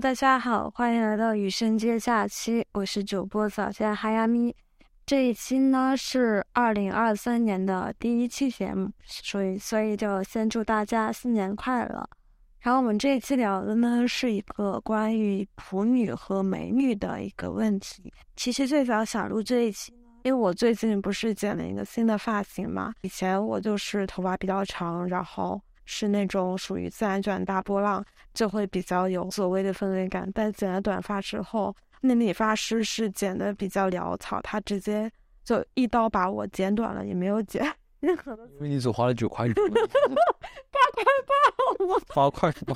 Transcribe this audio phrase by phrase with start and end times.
[0.00, 4.54] 大家好，欢迎来到羽生街假期，我是主播早间哈亚咪。
[5.06, 12.08] 这一期呢是二零二三年的第一期节目，所以所以就先祝大家新年快乐。
[12.60, 18.12] 然后我们这一期聊的呢是一个关于普女和美女的一个问题。
[18.34, 19.92] 其实最早想录这一期，
[20.24, 25.60] 因为我最近不是剪了一个新的发型嘛，以前我就是头发比较长，然后。
[25.84, 30.30] 是那种属于自然卷大波浪，就会比较有所谓的氛围感。
[30.34, 35.10] 但剪了短发之后，那理发师是剪的比较潦草，他直接
[35.42, 37.64] 就一刀把我剪短了，也没有剪
[38.00, 38.46] 任何的。
[38.54, 39.62] 因为你只花了九块八
[40.92, 41.04] 块
[41.76, 42.74] 八，八块八，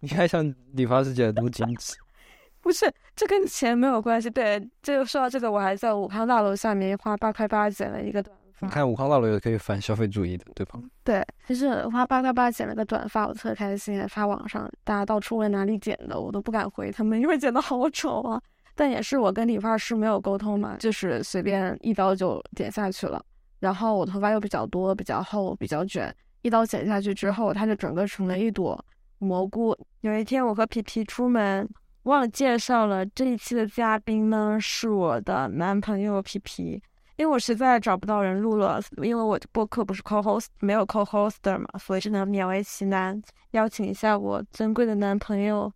[0.00, 1.96] 你还想理发师剪的多精致？
[2.62, 4.28] 不是，这跟钱没有关系。
[4.28, 8.36] 对，就说到这个，我还在武康大楼下面花八块八剪了一个短。
[8.60, 10.78] 你看武康大楼也可以反消费主义的，对吧？
[11.04, 18.40] 对，就是花八块八剪了个短发，我特开心，发网上，大家到处问哪里剪的，我都不敢回他们，因为剪的好丑啊。
[18.74, 23.22] 但也是我跟理发师没有沟通嘛，就是随便一刀就剪下去了。
[23.58, 28.82] 然后我头发又比较多、比较厚、比较卷，一刀剪下去之后，它就整个成了一朵
[29.18, 29.76] 蘑菇。
[30.00, 31.68] 有一天我和皮皮出门，
[32.04, 36.82] 忘了介绍了这一期的嘉宾呢，是我的男朋友皮皮。
[37.20, 45.70] 因为我实在找不到人录了，因为我的播客不是 co-host，没有 co-hoster 嘛，所以只能勉为其难邀请一下我尊贵的男朋友，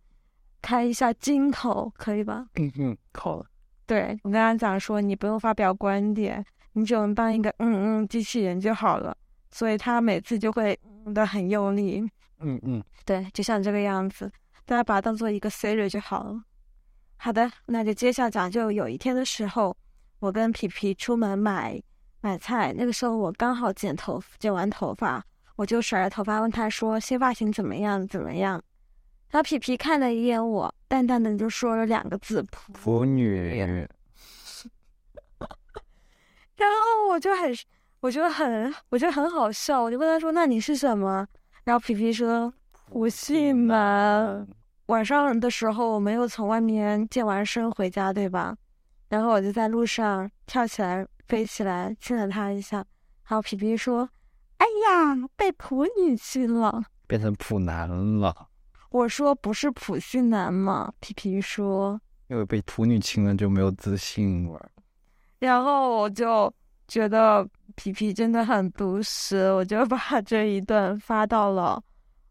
[0.59, 2.47] 开一下金口，可以吧？
[2.55, 3.45] 嗯嗯，好了。
[3.85, 9.15] 对我跟他讲说，你不用发表观点，你只用当一个嗯嗯机器人就好了。
[9.51, 12.01] 所以他每次就会嗯的很用力。
[12.39, 14.31] 嗯嗯，对，就像这个样子，
[14.65, 16.41] 大家把它当做一个 Siri 就好了。
[17.17, 19.77] 好的，那就接下讲，就有一天的时候。
[20.25, 21.79] 我跟皮皮出门买
[22.21, 25.23] 买菜，那个时候我刚好剪头剪完头发，
[25.55, 28.07] 我就甩着头发问他说：“新发型怎么样？
[28.07, 28.53] 怎么样？”
[29.29, 33.51] 然后皮皮看了一眼我，淡淡的就说了两个字：“腐女。”
[36.57, 37.55] 然后我就很，
[37.99, 41.27] 我觉得很，我觉得很好笑，我就问他说：“那你是什么？”
[41.65, 42.51] 然后皮皮说
[42.89, 44.43] ：“不信吗？
[44.87, 48.57] 晚上的时候我没有从外面健完身回家，对吧？”
[49.15, 52.85] 然后我就在路上跳起来飞起来亲了他一下，
[53.25, 54.09] 然后皮皮说
[54.59, 58.49] ：“哎呀，被普女亲了，变成普男了。”
[58.91, 64.69] 我说：“不是普信男吗？”皮皮说：“因为被普女亲了就没有自信了。”
[65.39, 66.53] 然后我就
[66.85, 71.81] 觉得皮皮真的很毒舌，我就把这一段发到了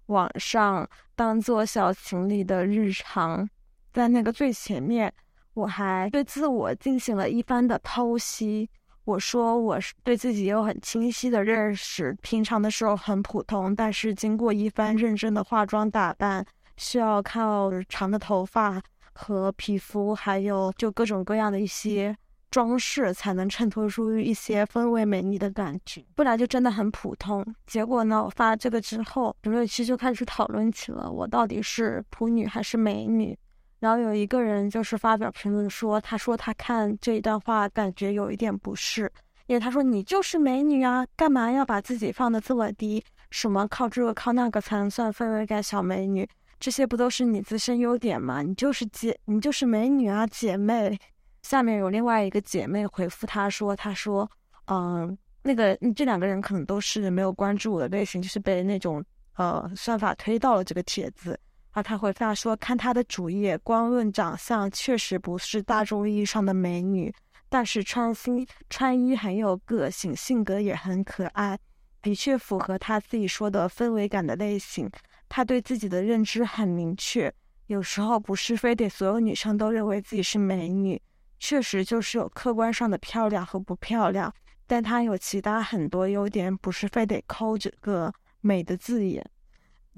[0.09, 3.49] 网上，当做小情侣的日常，
[3.91, 5.11] 在那个最前面。
[5.55, 8.69] 我还对自我进行了一番的剖析。
[9.05, 16.45] 我说，我是对自己有很清晰的认识，平常的时候很普通，但是经过一番认真的化妆打扮，
[16.79, 18.83] 需要靠长的头发
[19.13, 22.17] 和皮肤，还有就各种各样的一些
[22.51, 27.45] 装饰，才能衬托出一些氛围美丽的感觉，不然就真的很普通。
[27.67, 33.39] 结果呢，我发这个之后，评论区就开始讨论起了我到底是普女还是美女。
[33.85, 39.13] 然后有一个人就是发表评论说，他说他看这一段话感觉有一点不适，
[39.47, 43.05] 因为他说你就是美女啊，干嘛要把自己放的这么低？
[43.31, 46.27] 什么靠这个靠那个才能算氛围感小美女？
[46.59, 48.41] 这些不都是你自身优点吗？
[48.41, 50.99] 你就是姐，你就是美女啊，姐妹。
[51.43, 54.27] 下面有另外一个姐妹回复他说，他说，
[54.69, 59.05] 嗯，那个这两个人可能都是没有关注我的类型，就是被那种
[59.37, 61.39] 呃算法推到了这个帖子。
[61.75, 67.13] 而他回答说：“看他的主页，光论长相，确实不是大众意义上的美女，
[67.49, 71.59] 但是穿新穿衣很有个性，性格也很可爱，
[72.01, 74.89] 的确符合他自己说的氛围感的类型。
[75.29, 77.35] 他对自己的认知很明确，
[77.67, 81.03] 有时候不是非得所有女生都认为自己是美女，
[81.41, 84.33] 确实就是有客观上的漂亮和不漂亮，
[84.69, 89.29] 但他有其他很多优点，不是非得抠这个美的字眼。”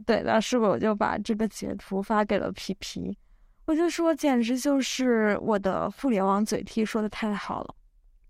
[0.05, 3.17] 对，当时我就把这个截图发给了皮皮，
[3.65, 7.75] 我就说简直就是我的互联网嘴替说的太好了，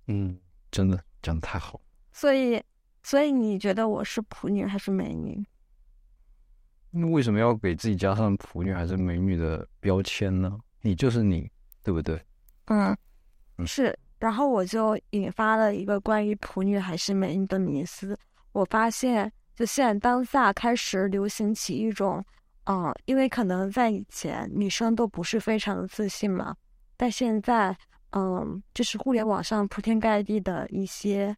[0.07, 0.39] 嗯，
[0.71, 1.81] 真的讲的太好。
[2.13, 2.63] 所以，
[3.03, 5.45] 所以你觉得我是普女还是美女？
[6.91, 10.59] 那为什么要给自己加上普女还是美女的标签呢？
[10.83, 11.51] 你就是你，
[11.83, 12.19] 对不对？
[12.67, 12.97] 嗯，
[13.67, 13.99] 是。
[14.19, 18.17] 然后我就引发了一个关于普女还是美女的迷思，
[18.53, 19.31] 我发现。
[19.57, 22.23] 就现在当下开始流行起一种，
[22.67, 26.55] 嗯，因为可能在以前女生都不是非常的自信嘛，
[26.95, 27.75] 但现在，
[28.11, 31.35] 嗯，就是互联网上铺天盖地的一些，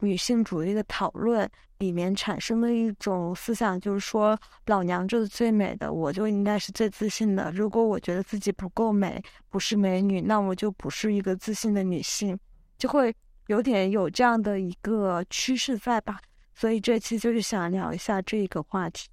[0.00, 7.50] 女性主义的讨论里面产生的一种思想，就是说老娘就是最美的，我就应该是最自信的。
[7.50, 12.38] 如果我觉得自己不够美，不是美女，那我就不是一个自信的女性，
[12.78, 13.12] 就会
[13.48, 16.20] 有点有这样的一个趋势在吧。
[16.58, 19.08] 所以这期就是想聊一下这个话题。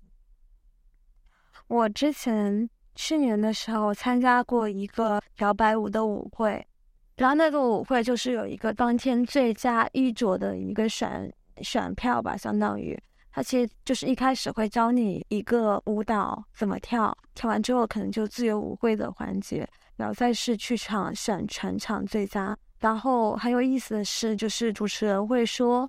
[1.67, 6.65] 我之前去年的时候参加过一个摇摆舞的舞会。
[7.17, 11.31] 然后那个舞会就是有一个当天最佳衣着的一个选
[11.61, 12.99] 选票吧，相当于
[13.31, 22.57] 他其实就是一开始会教你一个舞蹈怎么跳，跳完之后可能就自由舞会的环节，然后再是去场选全场最佳。
[22.79, 25.87] 然后很有意思的是，就是主持人会说，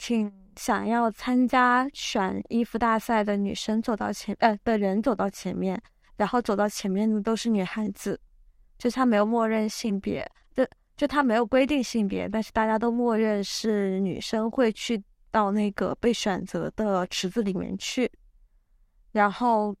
[0.00, 5.78] 请想要参加选衣服大赛的女生走到前，呃，的人走到前面，
[6.16, 8.18] 然后走到前面的都是女孩子。
[8.78, 10.66] 就他没有默认性别，就
[10.96, 18.10] 就他没有规定性别，但是大家都默认是女生会去到那个被选择的池子里面去。
[19.12, 19.76] 然后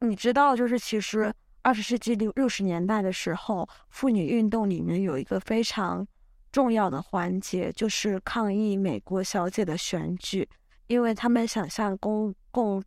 [0.00, 1.32] 你知道，就是其实
[1.62, 6.06] 二十世纪六六十年代的时候，妇女运动里面有一个非常
[6.52, 10.48] 重要的环节，就是抗议美国小姐的选举。
[10.88, 12.82] 因为他们想向公共，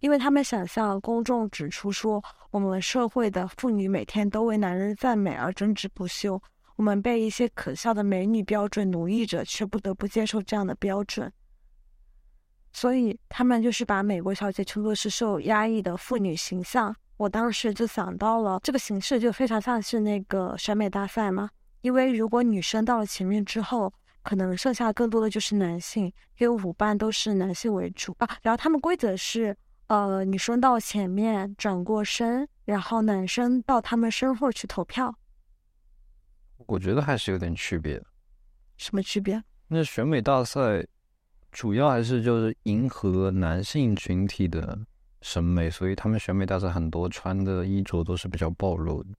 [0.00, 2.20] 因为他们想向公众指出说，
[2.50, 6.42] 我们社会的妇女每天都为男人赞美而争执不休，
[6.74, 11.32] 我们被一些可笑的美女标准奴役着，却不得不接受这样的标准。
[12.72, 16.96] 所以他们就是把美国小姐称作是受压抑的妇女形象。
[17.18, 21.48] 我当时就想到了这个形式，就非常像是那个选美大赛嘛。
[21.84, 23.92] 因为如果女生到了前面之后，
[24.22, 26.06] 可能剩下更多的就是男性，
[26.38, 28.38] 因为舞伴都是男性为主啊。
[28.40, 29.54] 然后他们规则是，
[29.88, 35.14] 呃，女生到前面转过身，然后男生到他们身后去投票。
[36.66, 38.02] 我觉得还是有点区别。
[38.78, 39.44] 什么区别？
[39.68, 40.82] 那选美大赛
[41.52, 44.78] 主要还是就是迎合男性群体的
[45.20, 49.10] 审美，所以他们选美大赛很多穿的衣着都是比较暴露的，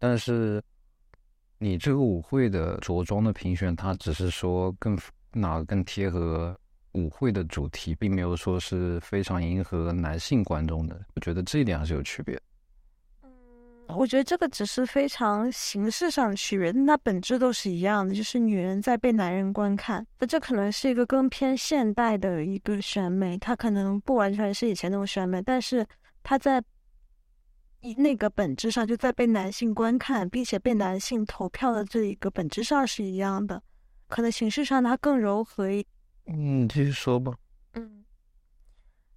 [0.00, 0.60] 但是。
[1.62, 4.98] 你这个舞会的着装的评选，它只是说更
[5.32, 6.58] 哪个更贴合
[6.90, 11.00] 舞会的主题，并没有说是非常迎合男性观众的。
[11.14, 12.36] 我觉得这一点还是有区别。
[13.22, 13.30] 嗯，
[13.96, 20.04] 我觉得这个只是非常形式上的区别，那本质都是一样的，就是女人在被男人观看。
[20.18, 25.86] 那这可能是一个更偏现代的一个选美，它可能不完全是以前那种选美，但是
[26.24, 26.60] 它在。
[27.96, 33.60] 那个本质上就在被男性观看，并且被男性投票的这一个本质上是一样的，
[34.08, 35.84] 可能形式上它更柔和一。
[36.26, 37.32] 嗯，继续说吧。
[37.74, 38.04] 嗯，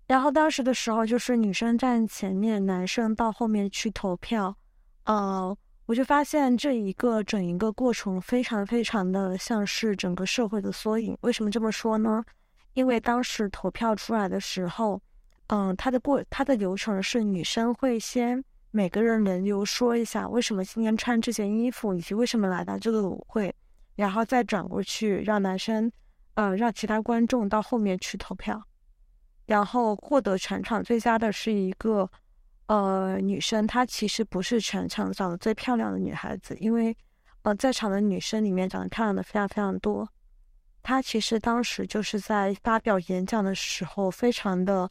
[0.08, 4.58] 然后当时的时候就是女生站前面，男生到后面去投票。
[5.04, 11.16] 呃，我就发现这一个整一个过程非常非常的像是整个社会的缩影。
[11.22, 12.24] 为什么这么说呢？
[12.74, 15.00] 因为当时投票出来的时候，
[15.48, 18.44] 嗯，它的过它的流程是女生会先。
[18.75, 23.56] 每个人轮流说一下为什么今天穿这件衣服，以及为什么来到这个舞会，
[23.95, 25.89] 然后再转过去让男生，
[26.33, 28.62] 呃，让其他观众到后面去投票，
[29.45, 32.12] 然后获得全场最佳的是一个，
[32.68, 33.66] 呃，女生。
[33.66, 36.94] 她其实不是全场长得最漂亮的女孩子，因为，
[37.44, 40.06] 呃，在场的女生里面长得漂亮的非常非常多。
[40.83, 44.89] 她其实当时就是在发表演讲的时候，非常的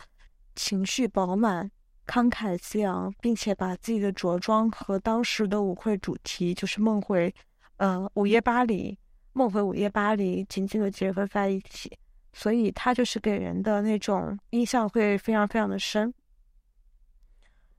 [0.57, 1.71] 情绪饱满。
[2.07, 7.35] 慷慨激昂，并且把自己的着装和当时的舞会主题，就是梦回，
[7.79, 8.99] 呃，午夜巴黎，
[9.33, 11.99] 梦回午夜巴黎，紧紧的结合在一起，
[12.33, 16.13] 所以他就是给人的那种印象会非常非常的深。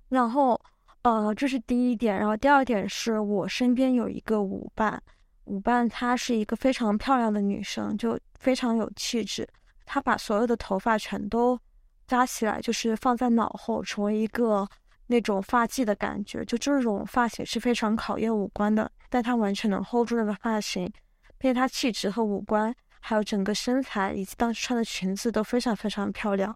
[0.10, 0.60] 然后，
[1.04, 2.18] 呃，这是第一点。
[2.18, 5.02] 然后第二点是我身边有一个舞伴，
[5.46, 9.48] 舞伴她是一个非常漂亮的女生，就非常有气质。
[9.86, 11.60] 她把所有的头发全都。
[12.08, 14.68] 扎起来就是放在脑后，成为一个
[15.08, 16.46] 那种发髻的感觉。
[16.46, 20.92] 就这种发型是非常考验五官的，但她完全能 hold 住那个发型，
[21.38, 26.56] 并且她气质和五官，还有整个身材以及当时穿的裙子都非常非常漂亮。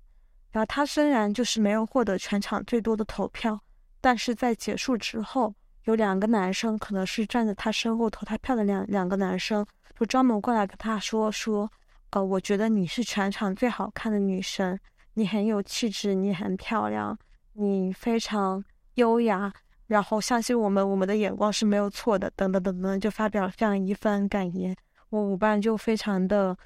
[0.51, 3.60] 然后她虽然就是没有获得全场最多的投票，
[4.01, 5.53] 但是在结束之后，
[5.86, 9.65] 有两个男生可能是站在她身后投她票的两两个男生，
[10.00, 11.72] 就专门过来跟她说说，
[12.12, 14.79] 呃，我觉得你是全场最好看的女生。
[15.20, 17.20] 你很有气质，你很漂亮，
[17.56, 19.52] 你非常优雅，
[19.88, 24.74] 然后相信我们，我们的眼光是没有错的，等等等等，就发表这样一番感言。
[25.10, 26.58] 我舞伴就非常的，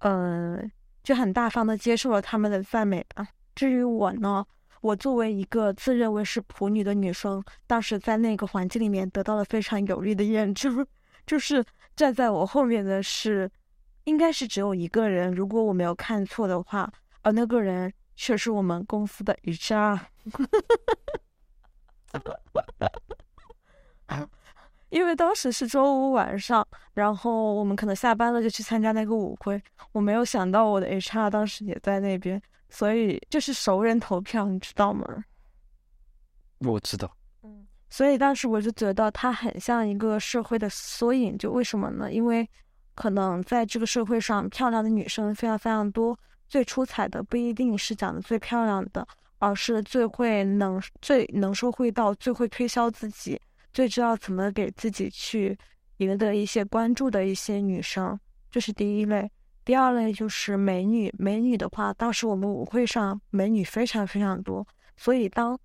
[0.00, 0.62] 呃，
[1.02, 3.26] 就很大方的接受了他们的赞美吧。
[3.54, 4.44] 至于我呢，
[4.82, 10.86] 我作为一个自认为是普女的女生，当时在那个环境里面得到了非常有力的验证，
[11.26, 11.64] 就是
[11.96, 13.50] 站在我后面的是。
[14.04, 16.92] 应该是只有一个人，如果我没有看错的话，
[17.22, 20.00] 而那个人却是我们公司的 HR。
[24.90, 29.58] 因为当时是周五晚上，然后我们可能下班了就去参加那个舞会，
[29.92, 35.24] 我没有想到我的 HR 当时也在那边，所以就是熟人投票，你知道吗？
[36.58, 37.10] 我知道。
[37.42, 42.12] 嗯，所以当时我就觉得他很像一个社会的缩影，就为什么呢？
[42.12, 42.46] 因为
[42.94, 46.14] 可能在这个社会上，漂亮的女生非常非常多，
[46.52, 53.40] 最出彩的不一定是长得最漂亮的，而是最会能最能说会道、最会推销自己。
[53.72, 55.56] 最知道怎么给自己去
[55.96, 59.30] 赢得一些关注的一些女生，这是第一类。
[59.64, 64.66] 第二类就是美女，美女的话，当时我们舞会上美女非常非常多，
[64.98, 65.58] 所以当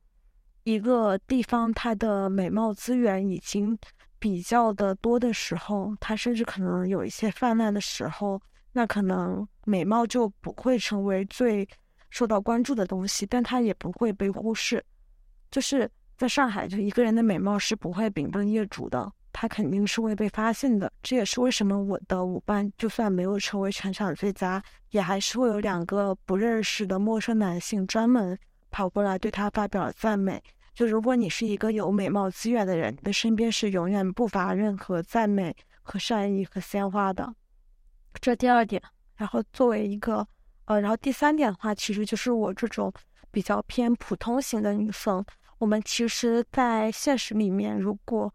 [0.63, 3.77] 一个地方它的美貌资源已经
[4.17, 8.41] 比较的多的时候，它甚至可能有一些泛滥的时候，
[8.77, 11.67] 那可能美貌就不会成为最
[12.11, 14.85] 受到关注的东西，但它也不会被忽视，
[15.49, 15.89] 就是。
[16.19, 20.91] 在上海，就一个人的美貌是不会秉烛夜烛的，他肯定是会被发现的。
[21.03, 28.35] 这也是为什么我的舞伴就算没有成为全场最佳，也还是会有两个不认识的陌生男性专门
[28.71, 30.41] 跑过来对他发表赞美。
[30.73, 37.31] 就如果你是一个有美貌资源的人，你的身边是永远不乏任何赞美和善意和鲜花的。
[38.19, 38.81] 这第二点。
[39.15, 40.27] 然后作为一个，
[40.65, 42.93] 呃，然后第三点的话，其实就是我这种
[43.31, 45.25] 比较偏普通型的女生。
[45.57, 48.31] 我们其实，在现实里面，如果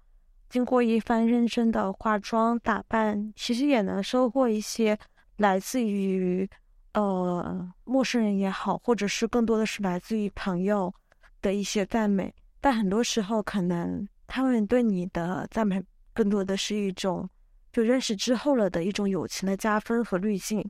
[0.48, 4.98] 经过一番认真的化妆打扮，其实也能收获一些
[5.36, 6.48] 来自于
[6.94, 10.92] 呃陌生人也好，或者是更多的是来自于朋友
[11.40, 12.34] 的一些赞美。
[12.60, 15.80] 但很多时候，可能他们对你的赞美，
[16.12, 17.28] 更多的是一种
[17.72, 20.62] 就认识之后了的一种友情的加分和滤镜，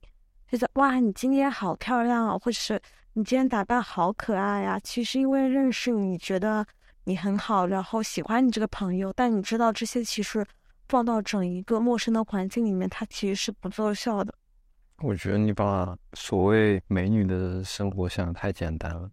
[0.48, 2.80] 就是哇，你今天好漂亮啊，或者是。
[3.14, 4.80] 你今天打扮好可爱呀！
[4.82, 6.66] 其实因为认识你，觉得
[7.04, 9.12] 你很好，然后喜欢你这个朋友。
[9.12, 10.42] 但你知道这些其实
[10.88, 14.34] 放到整一个陌生的环境里面，它其实是不奏效的。
[15.02, 19.10] 我觉得你把所谓美女的生活想的太简单了。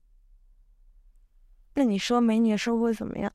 [1.73, 3.29] 那你说美女的生活怎么样？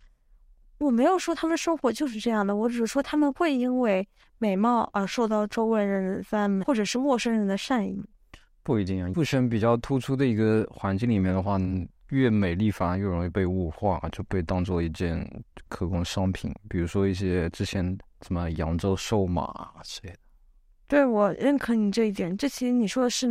[0.84, 8.04] 我没有说他们生活就是这样的，我只是说他们会因为美貌而受到周围人的赞美，或者是陌生人的善意。
[8.62, 11.58] 不一定啊，不选比较突出的一个环境里面的话，
[12.10, 15.26] 越美丽反而越容易被物化，就被当做一件
[15.68, 16.54] 可供商品。
[16.68, 20.18] 比如说一些之前什么扬州瘦马之类的。
[20.86, 22.36] 对我认可你这一点。
[22.36, 23.26] 这其实你说的是，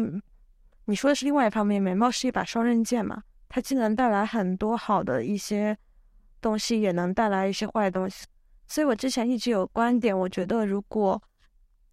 [0.85, 5.77] 你说的是另外一方面，美貌是一把双刃剑嘛，它既能带来很多好的一些
[6.43, 8.25] 东西，也能带来一些坏东西。
[8.67, 11.21] 所以我之前一直有观点，我觉得如果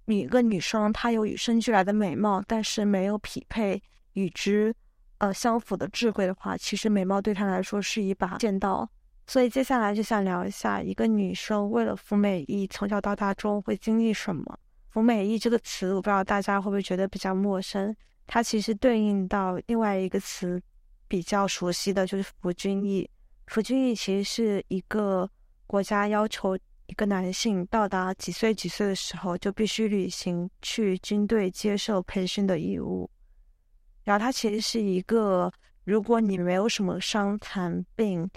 [0.07, 0.21] 你。
[0.21, 3.81] 一个女生，她有与生俱来的美貌，但是没有匹配
[4.15, 4.75] 与之
[5.19, 8.89] 呃相符的智慧的话，其实美貌对她来说是一把剑刀。
[9.29, 14.59] 所以接下来就想聊一下，一个女生为了服美役，从小到大中会经历什么？
[14.89, 17.95] 服美役这个词，我不知道大家会不会觉得比较陌生。
[18.27, 20.61] 它其实对应到另外一个词，
[21.07, 23.09] 比较熟悉的就是服军役。
[23.51, 25.29] 服军役其实是一个
[25.67, 26.57] 国家要求。
[26.87, 33.09] 一个男性到达几岁几岁的时候，就必须履行去军队接受培训的义务。
[34.03, 35.53] 然后，它其实是一个，
[35.85, 38.29] 如果你没有什么伤残病，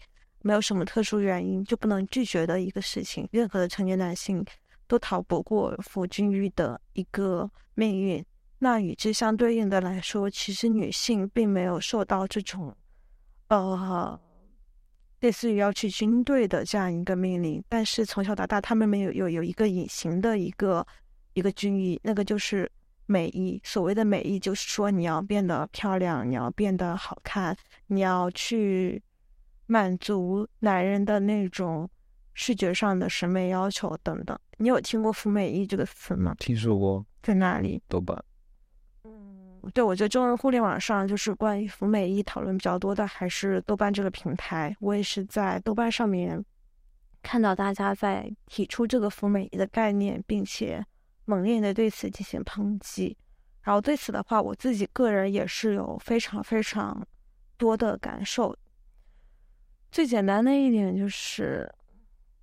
[0.44, 3.28] 没有什么特殊原因，就不能拒绝的一个事情。
[3.32, 4.46] 任何的成年男性
[4.86, 8.24] 都逃不过服军役的一个命运。
[8.60, 12.76] 那与之相对应的来说，其实女性并没有受到这种，
[13.48, 14.20] 呃。
[15.24, 20.86] 类似于要去军队的这样一个命令，但是从小到大，他们没有有有一个隐形的一个
[21.34, 22.70] 一个军役，那个就是
[23.06, 23.58] 美役。
[23.64, 27.56] 所谓的美役，就是说你要变得漂亮，你要变得好看，
[27.88, 29.02] 你要去
[29.66, 31.90] 满足男人的那种
[32.34, 34.38] 视觉上的审美要求等等。
[34.58, 36.36] 你有听过“服美役”这个词吗？
[36.38, 37.82] 听说过，在哪里？
[37.88, 38.22] 豆瓣。
[39.72, 44.76] 对，我觉得中文互联网上就是关于服美役讨论比较多的，还是豆瓣这个平台。
[44.80, 46.44] 我也是在豆瓣上面
[47.22, 50.86] 看到大家在提出这个服美役的概念，并且
[51.26, 53.18] 猛烈的对此进行抨击。
[53.62, 57.06] 然后对此的话，我自己个人也是有非常非常
[57.58, 58.54] 多的感受。
[59.90, 61.74] 最简单的一点就是，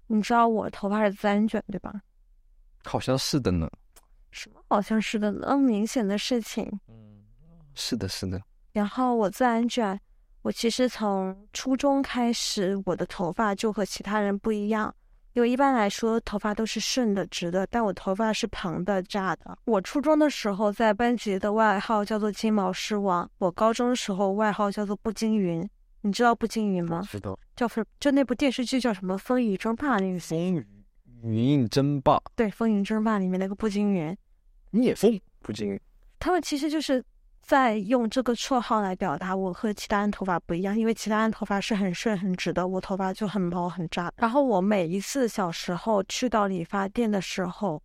[0.06, 1.92] 你知道我头发是自然卷对吧？
[2.84, 3.70] 好像是的呢。
[4.30, 4.60] 什么？
[4.68, 6.68] 好像是的，那么明显的事情。
[6.88, 7.22] 嗯
[7.74, 8.40] 是的，是的。
[8.72, 9.98] 然后我自然卷，
[10.42, 14.94] 我其实从初中开始，我的头发就和其他人不一样。
[15.32, 19.56] 因为一般来说头发都是顺的、直的，但我头发是蓬的、炸的。
[19.64, 25.66] 我初中的时候在班级的外号叫做金毛狮王，我高中的时候外号叫做步惊云。
[26.00, 27.00] 你知道步惊云吗？
[27.08, 27.38] 知道。
[27.54, 30.18] 叫风，就那部电视剧叫什么《风雨争霸》那个。
[30.18, 30.66] 风雨
[31.22, 32.20] 云争霸。
[32.34, 34.16] 对，《风云争霸》里面那个步惊云。
[34.70, 35.80] 聂风步惊云。
[36.18, 37.04] 他们其实就是。
[37.42, 44.12] 在用这个绰号来表达我和其他人头发不一样，因为其他人头发是很顺很直的，我头发就很毛很炸。
[44.18, 47.82] 然后我每一次小时候去到理发店的时候，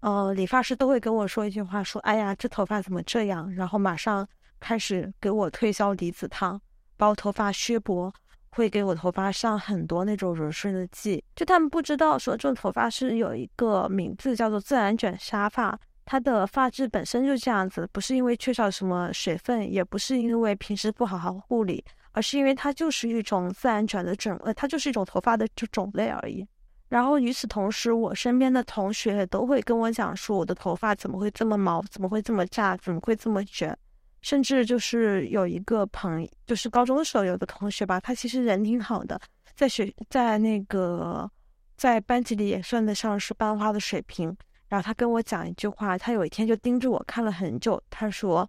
[0.00, 4.28] 呃，理发师都会跟我说一句话，说：“哎呀，这头发怎么这样？”然后马上
[4.60, 6.60] 开始给我推销离子烫，
[6.98, 8.12] 把我头发削薄，
[8.50, 11.22] 会给我头发上很多那种柔顺的剂。
[11.36, 15.78] 就他们不知道说这种头发是有一个名字叫做自然卷沙发。
[16.10, 26.46] 它的发质本身就这样子，不是因为缺少什么水分，也不是因为平时不好好护理，而是因为它就是一种自然卷的种，呃，它就是一种头发的这种类而已。
[26.88, 33.76] 然后与此同时，我身边的同学都会跟我讲说，我的头发怎么会这么毛，怎么会这么炸，怎么会这么卷？
[34.20, 39.20] 甚至就是有一个朋，就是高中的时候有个同学吧，他其实人挺好的，
[39.54, 41.30] 在学在那个
[41.76, 44.36] 在班级里也算得上是班花的水平。
[44.68, 47.82] 然后他跟我讲一句话，他有一天就盯着我看了很久。
[47.88, 48.46] 他说：“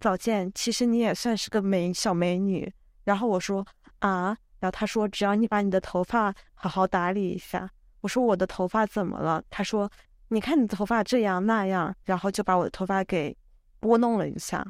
[0.00, 2.72] 早见，其实你也算是个美小美女。”
[3.04, 3.66] 然后我说
[4.00, 7.68] ：“啊。”然后他说：“只要你把你的头发好好打理一下。”
[8.00, 9.90] 我说：“我的头发怎么了？”他说
[10.28, 13.36] ：“你看你头发这样那样。”然后就把我的头发给
[13.80, 14.64] 拨弄了一下。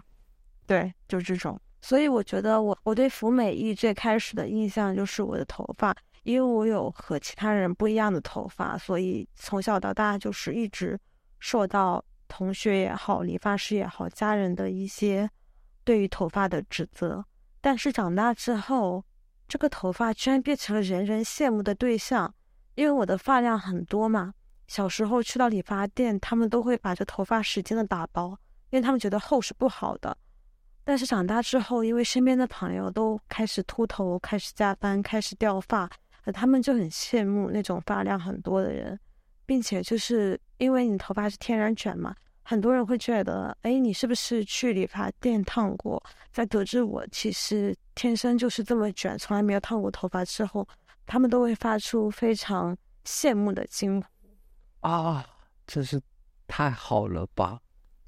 [0.66, 1.60] 对，就这种。
[1.80, 5.94] 所以我觉得我我对福美役最开始的印象就是我的头发。
[6.22, 10.98] 因为我有和其他人不一样的头发，所以从小到大就是一直
[11.38, 15.28] 受到同学也好、理发师也好、家人的一些
[15.84, 17.22] 对于头发的指责。
[17.60, 19.04] 但是长大之后，
[19.46, 22.34] 这个头发居然变成了人人羡慕的对象。
[22.74, 24.32] 因为我的发量很多嘛，
[24.66, 28.30] 小时候去到理发店，他们都会把这头发使劲的打包，
[28.70, 30.16] 因为他们觉得厚是不好的。
[30.84, 35.90] 但是长大之后，因为身边的朋友都开始秃头、开始加班、开始掉发。
[36.32, 38.98] 他们就很羡慕那种发量很多的人，
[39.44, 46.02] 并且就是因为你头发是天然卷嘛，很多人会觉得，哎，你是不是去理发店烫过？
[46.32, 50.66] 在得知我其实天生就是这么卷，从来没有烫过头发之后，
[51.04, 55.26] 他们都会发出非常羡慕的惊呼啊！
[55.66, 56.00] 真是
[56.46, 57.60] 太好了吧？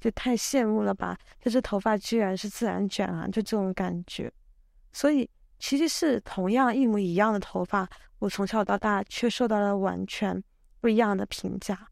[0.07, 1.17] 就太羡慕了吧？
[1.41, 4.31] 就是头发居然是自然卷啊，就这种感觉，
[4.93, 5.29] 所以。
[5.59, 7.89] 其实是同样一模一样的头发，
[8.19, 10.39] 我从小到大却受到了完全
[10.79, 11.87] 不一样的评价。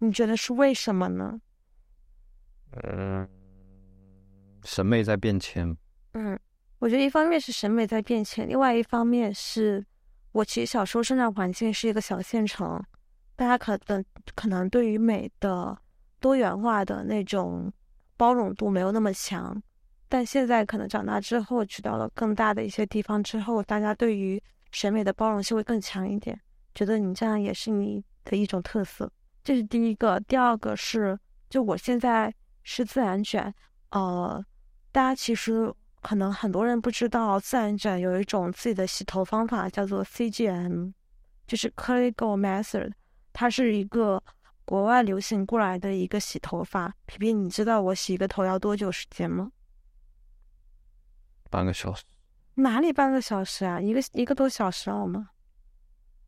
[0.00, 1.40] 你觉得是为什么呢？
[2.72, 3.26] 嗯，
[4.64, 5.74] 审美在变迁。
[6.12, 6.38] 嗯，
[6.78, 9.82] 我觉得一方面是审美在变迁，另外一方面是
[10.32, 12.84] 我其实小时候生长环境是一个小县城，
[13.34, 14.04] 大家可能
[14.34, 15.74] 可能对于美的
[16.20, 17.72] 多元化的那种
[18.16, 19.60] 包容度没有那么强。
[20.08, 26.40] 但现在可能长大之后，去到了更大的一些地方之后，大家对于审美的包容性会更强一点，
[26.74, 29.10] 觉得你这样也是你的一种特色。
[29.44, 30.18] 这是第一个。
[30.20, 31.18] 第二个是，
[31.50, 33.52] 就我现在是自然卷，
[33.90, 34.42] 呃，
[34.92, 40.92] 大家其实可能很多人不知道，自然卷有一种自己的洗头方法，叫做 CGM，
[41.46, 42.92] 就是 Clinical Method，
[43.32, 44.22] 它是一个
[44.68, 46.94] 国外流行过来的一个洗头发。
[47.06, 49.50] 皮皮，你知道我洗一个头要多久时间吗？
[51.48, 52.04] 半个小时，
[52.56, 53.80] 哪里半个小时啊？
[53.80, 55.30] 一个一个多小时好吗？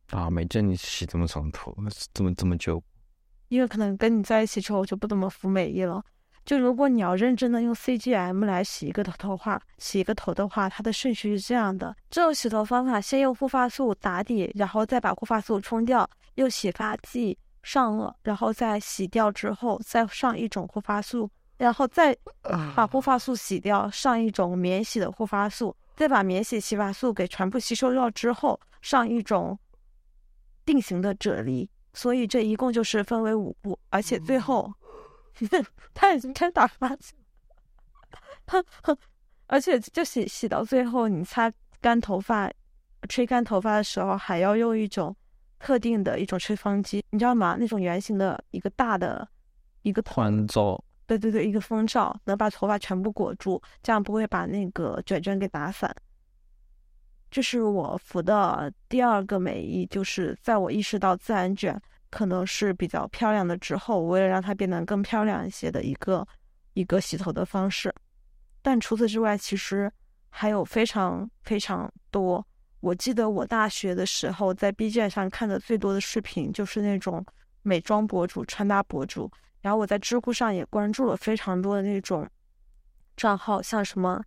[0.09, 1.71] 啊，没见你洗这么长头，
[2.11, 2.83] 这么这么久。
[3.49, 6.03] 因为可能跟你在一起之后我就不怎么服美意了。
[6.43, 21.29] 就如果你要认真的用 CGM 来洗一个头头发，洗一个头的话，它的顺序是这样的：这种洗头方法，先用护发素打底，然后再把护发素冲掉，用洗发剂上了，然后再洗掉之后，再上一种护发素。
[21.57, 22.17] 然后再
[22.75, 29.59] 把护发素洗掉，上一种免洗的护发素，再把免洗洗发素给全部吸收掉之后，上一种
[30.65, 31.67] 定型的啫喱。
[31.93, 34.73] 所以这一共就是分为五步，而且最后
[35.93, 36.89] 他已经开始打发
[38.47, 38.65] 哼，
[39.45, 42.51] 而且就洗洗到最后，你擦干头发、
[43.07, 45.15] 吹干头发的时候，还要用一种
[45.61, 47.55] 特定的一种吹风机，你知道吗？
[47.59, 49.27] 那种圆形的一个大的
[49.83, 50.83] 一个团罩。
[51.05, 55.93] 对对对，一个风罩能把头发全部裹住，这样不会把那个卷卷给打散。
[57.29, 66.27] 这是我服的第二个美意，就是在我意识到自然卷可能是比较漂亮的之后，为了让它变得更漂亮一些的一个
[66.73, 67.93] 一个洗头的方式。
[68.61, 69.91] 但除此之外，其实
[70.29, 72.45] 还有非常非常多
[72.81, 77.25] 我记得我大学的时候在 B 站上看的最多的视频就是那种
[77.61, 82.27] 美妆博主、穿搭博主，然后我在知乎上也关注了非常多的那种
[83.15, 84.21] 账号，像什么。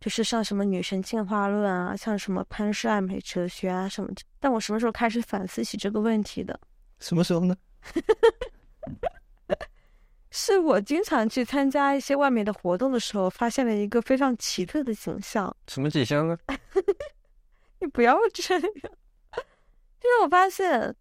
[0.00, 4.22] 就是像什么女神进化论啊，像什么潘氏爱美哲学啊什么的。
[4.40, 6.58] 但我什么时候开始反思起这个问题的？
[6.98, 7.56] 什么时候呢？
[10.32, 15.56] 是我经常去参加一些外面的活动的时候，发现了一个非常奇特的景象。
[15.68, 16.36] 什么景象啊？
[17.82, 18.62] 你不要这样。
[18.62, 20.94] 就是我发现，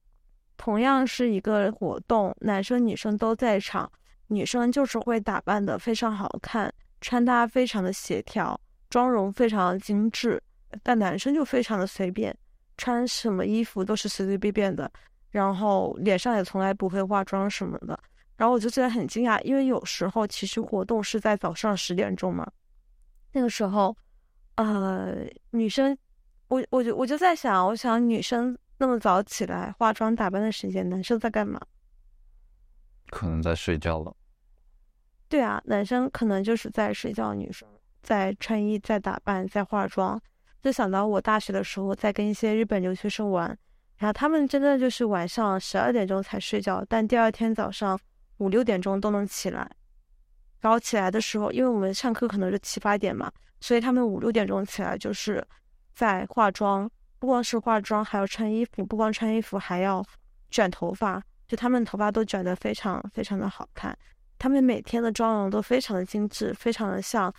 [0.57, 3.89] 同样是一个活动，男生女生都在场，
[4.27, 8.59] 女生就是会打扮的非常好看，穿搭非常的协调。
[8.89, 10.41] 妆容非常的精致，
[10.83, 12.37] 但男生就非常的随便，
[12.75, 14.91] 穿什么衣服都是随随便便的，
[15.29, 17.97] 然后脸上也从来不会化妆什么的。
[18.35, 22.45] 然后我就觉得很惊讶，因为有时候其实活动是在早上十点钟嘛，
[23.31, 23.95] 那个时候，
[24.55, 25.97] 呃，女生，
[26.51, 31.57] 我我就我就在想，我想女生那么早起来化妆打扮的时间，男生在干嘛？
[33.09, 34.13] 可能在睡觉了。
[35.29, 37.65] 对啊，男生可能就是在睡觉，女生。
[38.03, 40.21] 在穿衣、在打扮、在化妆，
[40.61, 43.57] 就想到我大学的时候在跟一些日本留学生玩，
[43.95, 47.97] 然后他们真的就是晚上十二点钟才睡觉，但第二天早上
[48.39, 49.71] 五六点钟都能起来。
[50.59, 55.41] 然后起来的时候，因为我们上课可能是七八点嘛，所以他们五六点钟起来就是
[55.93, 60.03] 在化妆，不光是化妆，还要穿衣服，不光穿衣服还要
[60.49, 63.97] 卷头发，就他们头发都卷得非常非常的好看。
[64.37, 67.33] 他们每天的妆容都非常的精致，非常的像。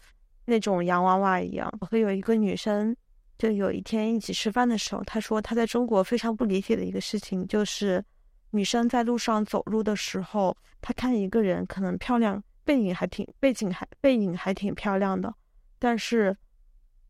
[0.44, 1.72] 那种洋娃娃一样。
[1.80, 2.94] 我和有一个女生，
[3.38, 8.04] 就有一天一起吃饭的时候，她说她在中国非常不理解的一个事情，就是
[8.50, 15.32] 女生在路上走路的时候，她看一个人可能漂亮，背影还挺背景还背影还挺漂亮的，
[15.78, 16.36] 但是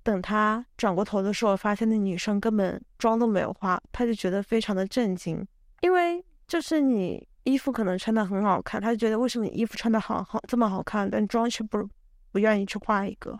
[0.02, 5.46] 等他转过头的时候，发现那女生根本妆都没有化，他就觉得非常的震惊，
[5.80, 11.88] 因为就是你衣服可能穿的很好看，他就觉得为什么你衣服穿的好好这么好看，但妆却不。
[12.32, 13.38] 不愿意去画一个，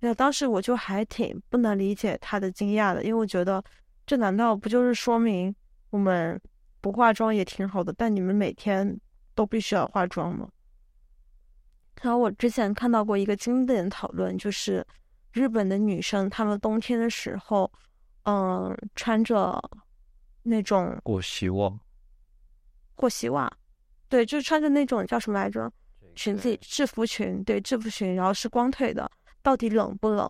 [0.00, 3.64] 那当时我就还挺不能理解他的惊讶的，因为我觉得
[4.04, 5.56] 这难道不就是说明
[5.88, 6.38] 我们
[6.82, 9.00] 不化妆也挺好的，但你们每天
[9.34, 10.46] 都必须要化妆吗？
[12.02, 14.86] 然后我之前看到过一个经典讨论，就是
[15.38, 17.70] 日本的女生她们冬天的时候，
[18.24, 19.62] 嗯，穿着
[20.42, 21.72] 那种过膝袜，
[22.96, 23.50] 过膝袜，
[24.08, 25.70] 对，就是穿着那种叫什么来着？
[26.16, 29.08] 裙子制服裙，对制服裙，然后是光腿的，
[29.40, 30.28] 到底冷不冷？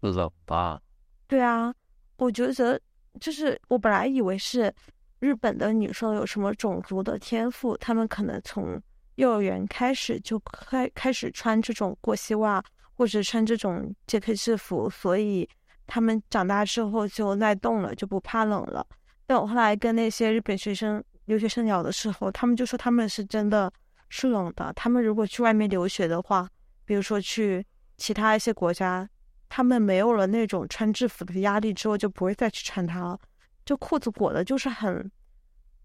[0.00, 0.80] 冷吧。
[1.26, 1.74] 对啊，
[2.16, 2.80] 我觉得
[3.20, 4.74] 就是我本来以为是
[5.18, 8.80] 日本的女生有什么种族的天赋，她们可能从
[9.16, 12.64] 幼儿园开始就开开始穿这种过膝袜，
[12.96, 15.48] 或者穿这种 JK 制服，所以
[15.86, 18.86] 他们长大之后就耐冻了，就不怕冷了。
[19.26, 23.72] 但我后来跟那些日本学生、留学生聊的时候，他们就说他们是真的。
[24.10, 24.72] 是冷的。
[24.74, 26.48] 他们如果去外面留学的话，
[26.84, 29.08] 比如说去其他一些国家，
[29.48, 33.18] 他们没有了那种穿制服的压力之后，就不会再去穿它了。
[33.64, 35.10] 就裤子裹的就是很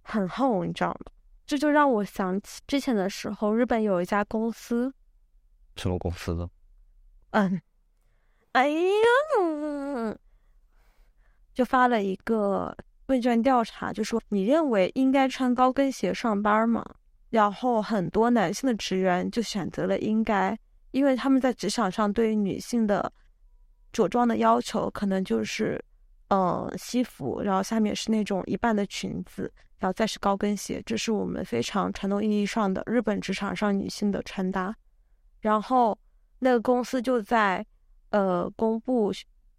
[0.04, 1.12] 很厚，你知道吗？
[1.48, 4.94] 这就让我想起之前的时候，日本有一家公司，
[5.78, 6.48] 什么公司呢？
[7.32, 7.62] 嗯，
[8.54, 10.18] 哎呀，
[11.54, 12.76] 就发了一个
[13.08, 16.84] 问卷调查，就说你认为应该穿高跟鞋上班吗？
[17.30, 20.58] 然后很多男性的职员就选择了应该，
[20.92, 23.12] 因为他们在职场上对于女性的
[23.92, 25.80] 着装的要求可能就是，
[26.30, 34.76] 嗯，西服，然后下面是那种一半的裙子，然后再是高跟鞋，这是我们非常传统意义上的日本职场上女性的穿搭。
[35.40, 35.96] 然后
[36.40, 37.66] 那个公司就在，
[38.10, 39.12] 呃，公布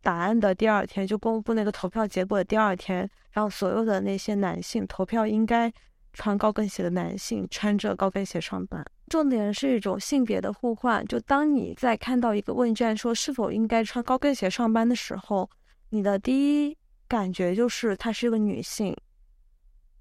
[0.03, 5.73] 答案的第二天，就公布那个投票结果的第二天，让所有的那些男性投票应该。
[6.13, 11.07] 穿高跟鞋的男性穿着高跟鞋上班，重点是一种性别的互换。
[11.07, 15.49] 就当你在看到一个问卷说是否应该穿高跟鞋上班的时候，
[15.91, 18.93] 你的第一感觉就是她是一个女性。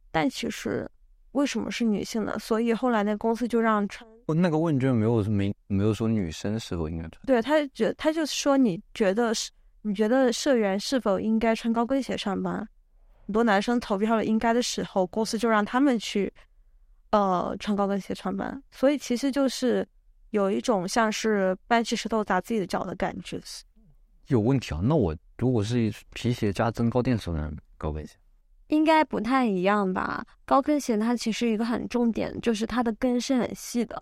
[0.09, 0.89] 但其实
[1.33, 2.39] 为什么是女性呢？
[2.39, 4.09] 所以后来那公司就让穿。
[4.33, 7.21] 那个问卷没有没没有说女生是否应该穿。
[7.25, 12.67] 对，他觉他就是说你觉得是你觉得社员是否应该穿高跟鞋上班？
[13.25, 16.33] 很多男生投票了应该的时候，公司就让他们去，
[17.11, 18.61] 呃，穿高跟鞋上班。
[18.71, 19.87] 所以其实就是
[20.31, 23.39] 有一种像是搬起石头砸自己的脚的感觉。
[24.27, 24.81] 有问题啊？
[24.83, 28.15] 那我如果是皮鞋加增高垫什么高跟鞋，
[28.67, 30.25] 应该不太一样吧？
[30.45, 34.01] 高跟鞋它其实一个很重点就是它的跟是很细的。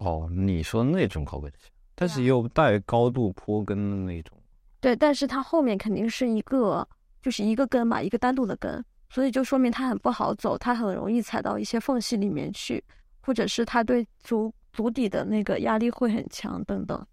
[0.00, 4.36] 哦，你说那种高跟鞋，但是也有带高度坡跟的那种。
[4.80, 6.86] 对，但是它后面肯定是一个，
[7.22, 12.82] 就是一个跟嘛，一个单独的跟，所以就说明它很不好走，它很容易踩到一些缝隙里面去，
[13.20, 17.06] 或者是它对足足底的那个压力会很强等等。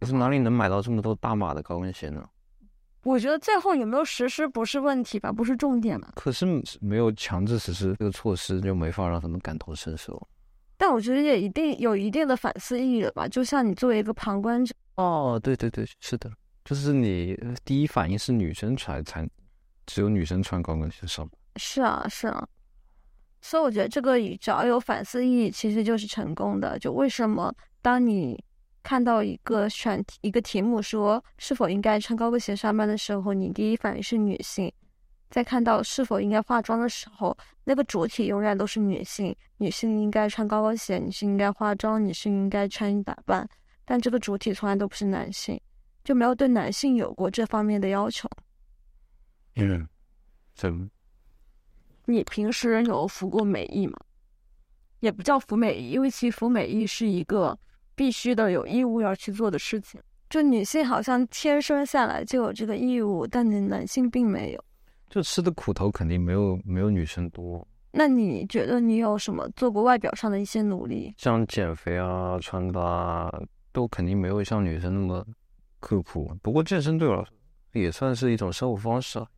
[0.00, 2.26] 可是哪里能买到这么多大码的高跟鞋呢？
[3.04, 6.08] 我觉得最后有没有实施不是问题吧，不是重点嘛。
[6.14, 6.46] 可是
[6.80, 10.26] 没有强制实施这个措施，就没法让他们感同身受。
[10.82, 13.28] 但我觉得也一定有一定的反思意义了吧？
[13.28, 16.28] 就像你作为一个旁观者，哦，对对对，是的，
[16.64, 19.24] 就是你第一反应是女生穿才，
[19.86, 22.44] 只有女生穿高跟鞋上是啊，是啊。
[23.40, 26.76] 所以我觉得这个只要有反思意义，其实就是成功的。
[26.76, 28.42] 就为什么当你
[28.82, 34.68] 看到一个选一个题目说是否应该穿高跟鞋上班的时候，你第一反应是女性；
[35.32, 39.34] 在看到是否应该化妆的时候，那个主体永远都是女性。
[39.56, 43.48] 女性应该穿高跟鞋，女性应该化妆，女性应该穿衣打扮，
[43.86, 45.58] 但这个主体从来都不是男性，
[46.04, 48.28] 就没有对男性有过这方面的要求。
[49.56, 49.88] 嗯，
[50.54, 50.86] 怎么？
[52.04, 53.98] 你平时有服过美役吗？
[55.00, 57.58] 也不叫服美役，因为其实服美役是一个
[57.94, 59.98] 必须的、有义务要去做的事情。
[60.28, 64.64] 就女性好像天生下来就有这个义务，但你男性并没有。
[65.12, 67.68] 就吃的苦头肯定没有没有女生多。
[67.90, 71.12] 那你觉得你有什么做过外表上的一些努力？
[71.18, 73.30] 像减肥啊、穿搭，
[73.72, 75.22] 都肯定没有像女生那么
[75.80, 76.34] 刻苦。
[76.40, 77.30] 不过健身对我来说
[77.72, 79.28] 也算是一种生活方式啊。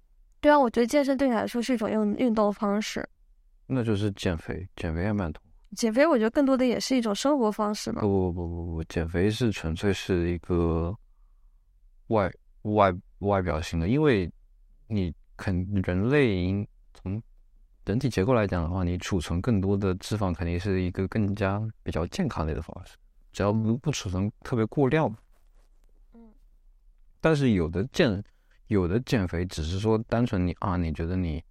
[0.41, 3.05] 对啊，我觉得健身对你来说是一种运运动方式。
[3.67, 5.43] 那就是减肥，减肥还蛮多。
[5.75, 8.01] 减肥我觉得更多的也是一种生活方式嘛。
[8.01, 10.97] 不不不不不，减肥是纯粹是一个
[12.07, 12.31] 外
[12.63, 14.31] 外外表型的，因为
[14.87, 17.23] 你肯人类从
[17.85, 22.97] 整体结构来讲的话，你储存更多的脂肪肯定是一个更加比较健康类的方式，
[23.33, 25.15] 只要不不储存特别过量。
[26.13, 26.33] 嗯。
[27.21, 28.23] 但是有的健。
[28.69, 31.45] 有的减肥只是说单纯你啊，你觉得你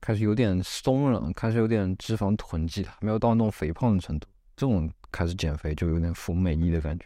[0.00, 7.04] 开始有点松了，开始有点脂肪囤积，还没有到那种肥胖的程度，这种开始减肥就有点服美役的感觉。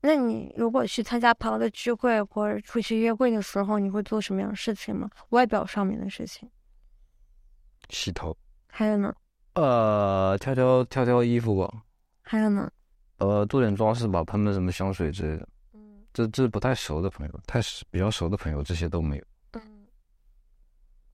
[0.00, 5.08] 那你如果去参加朋友的聚会或者出去约会的时候，你会做什么样的事情吗？
[5.30, 6.48] 外表上面的事情？
[7.88, 8.36] 洗头。
[8.68, 9.14] 还有呢？
[9.54, 11.82] 呃，挑挑挑挑衣服吧。
[12.22, 12.70] 还有呢？
[13.18, 15.48] 呃，做点装饰吧，喷喷什么香水之类的。
[15.72, 19.24] 嗯这这不太熟的朋友，太比较熟的朋友，这些都没有。
[19.52, 19.86] 嗯，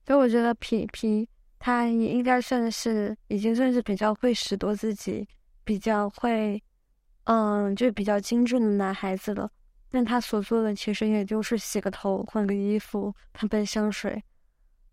[0.05, 1.27] 所以我觉得皮皮
[1.59, 5.27] 他应该算是已经算是比较会拾掇自己，
[5.63, 6.61] 比较会，
[7.25, 9.49] 嗯，就比较精致的男孩子了。
[9.89, 14.23] 但他所做的其实也就是洗个头、换个衣服、喷喷香水。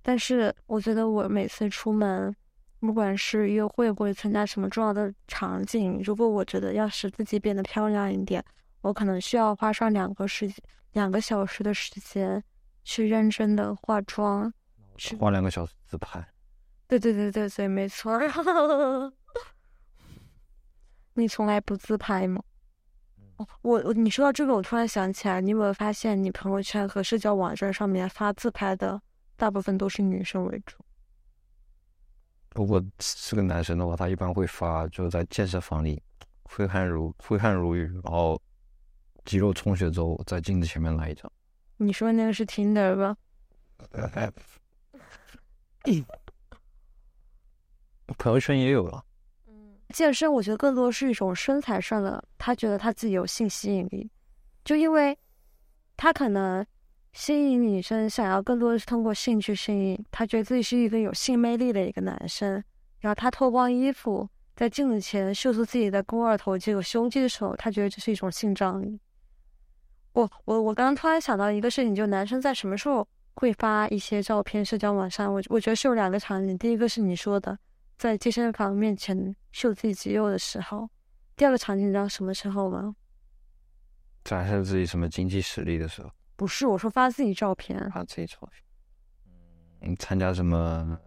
[0.02, 2.34] 但是我觉得我每次出门，
[2.80, 8.44] 不管是约会或者参加什么重要的场景，如果我觉得要使自己变得漂亮一点。
[8.82, 10.50] 我可能需要花上两个时
[10.92, 12.42] 两个小时的时间，
[12.82, 14.50] 去认真的化妆，
[14.96, 16.26] 去花两个小时自拍。
[16.88, 18.18] 对对对对对，没错。
[21.20, 22.42] 你从来不自拍吗？
[23.62, 29.00] 我我你说到这个，我突然想起来，你有没有发现，你朋友圈和社交网站上面发自拍的
[29.36, 30.76] 大部分都是女生为主？
[32.54, 36.02] 如果是个男生的话，他一般会发就是在健身房里
[36.42, 38.40] 挥汗如挥汗如雨，然后。
[39.26, 41.30] 肌肉充血之后，在镜子前面来一张。
[41.76, 43.14] 你说那个是 Tinder 吧？
[48.16, 49.04] 朋友圈也有了。
[49.90, 54.10] 健身我觉得更多是一种身材上的，他觉得他自己有性吸引力，
[54.64, 55.16] 就因为
[55.96, 56.64] 他可能
[57.12, 62.62] 吸引女生，想要更多的是通过性去吸引，他觉得自己是一个有性魅力的一个男生，
[63.00, 69.00] 然后他脱光衣服在镜子前秀出自己的肱二头肌、有胸肌的时候，他觉得这是一种性张力。
[70.12, 75.32] 我我我刚刚突然想到一个事情，就男生在什么时候会发一些照片社交网上？
[75.32, 77.58] 我我觉得是有两个场景，第一个是你说的，
[77.96, 80.88] 在健身房面前秀自己肌肉的时候；
[81.36, 82.94] 第二个场景你知道什么时候吗？
[84.24, 86.10] 展示自己什么经济实力的时候？
[86.36, 87.90] 不是，我说发自己照片。
[87.90, 88.62] 发自己照片。
[89.82, 90.98] 嗯，参加什么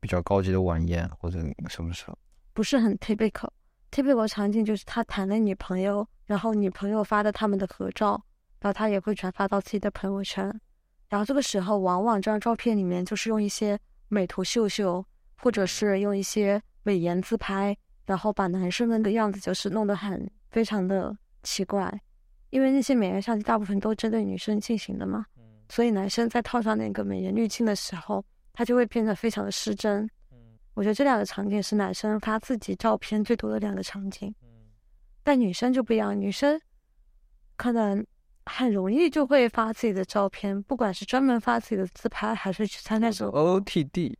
[0.00, 2.18] 比较高级的晚宴或者什么时候？
[2.52, 3.50] 不是很 typical。
[3.90, 6.06] typical 场景就是他谈了女朋友。
[6.26, 8.22] 然后女朋友发的他们的合照，
[8.60, 10.44] 然后他也会转发到自己的朋友圈。
[11.08, 15.02] 然后这个时候，往往这张照片里面就是用一些美图秀秀，
[15.38, 22.00] 或者是用一些美颜自拍，然后把男生那个样子就是弄得很非常的奇怪。
[22.48, 25.26] 因为那些美颜相机大部分都针对女生进行的嘛，
[25.68, 28.24] 所以男生在套上那个美颜滤镜的时候，
[28.54, 30.08] 他就会变得非常的失真。
[30.72, 34.34] 我觉得这两个场景是男生发自己照片最多的两个场景。
[35.22, 36.58] 但女生就不一样，女生
[37.56, 38.02] 可能，
[38.46, 43.30] 很容易就会发自己的照片，不管是专门发自己的自拍，还是去参加什么。
[43.32, 44.14] OOTD，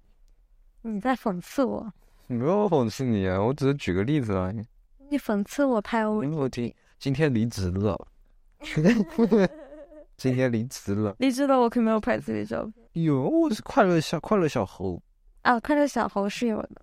[0.82, 1.90] 你在讽刺我？
[2.28, 4.62] 没有讽刺你啊，我只是举个例子而已。
[5.10, 6.20] 你讽刺我拍 O？
[6.36, 7.98] 我今今天离职了，
[10.16, 11.16] 今天离职了。
[11.20, 15.02] 离职了我可没有拍自己照片有，我是快乐小快乐小猴。
[15.42, 16.82] 啊，快乐小猴是有的。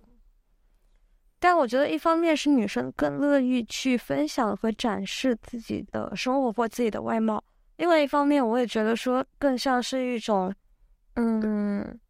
[1.38, 7.44] 但我觉得，一方面是女生更乐意去分享和展示自己的生活或自己的外貌，
[7.76, 10.52] 另外一方面，我也觉得说更像是一种，
[11.14, 12.00] 嗯，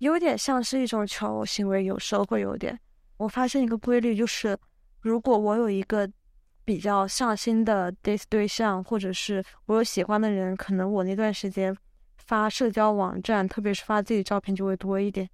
[0.00, 2.78] 有点像是一种求偶行为，有时候会有点。
[3.18, 4.58] 我发现一个规律，就是
[5.00, 6.10] 如果我有一个
[6.64, 11.76] 比较上心的 date 对象，或者是我有喜欢的人，可能我那段时间
[12.16, 15.28] 发社交网站，特别是发自己照片就会多一点，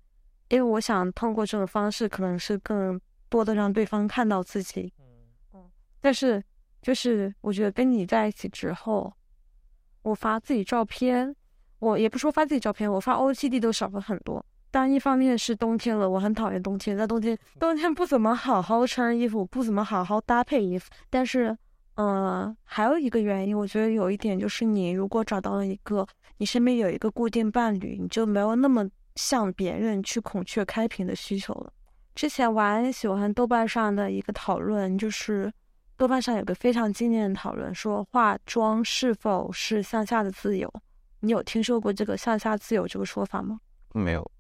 [0.49, 4.93] 因为我想通过这种方式，可能是更多的让对方看到自己。
[5.53, 6.43] 嗯，但是
[6.83, 9.15] 就是我觉得跟你在一起之后，
[10.03, 11.37] 我发自己照片，
[11.79, 14.45] 我也不说发自己照片，我发 OOTD 都少了很多。
[14.77, 20.91] 当然，一方面是冬天了，我很讨厌冬天，在冬天冬天不怎么好好穿衣服，不怎么好好搭配衣服。
[21.09, 21.57] 但是，
[21.95, 31.73] 嗯、还有一个原因，我觉得有一点就是，你如果找到了一个你身边有一个固定伴侣，你就没有那么向别人去孔雀开屏的需求了。
[32.15, 35.51] 之前我还喜欢豆瓣上的一个讨论，就是
[35.97, 40.71] 豆瓣上有个非常经典的讨论，说化妆是否是向下的自由？
[41.21, 43.59] 你有听说过这个向下自由这个说法吗？
[43.95, 44.31] 没有，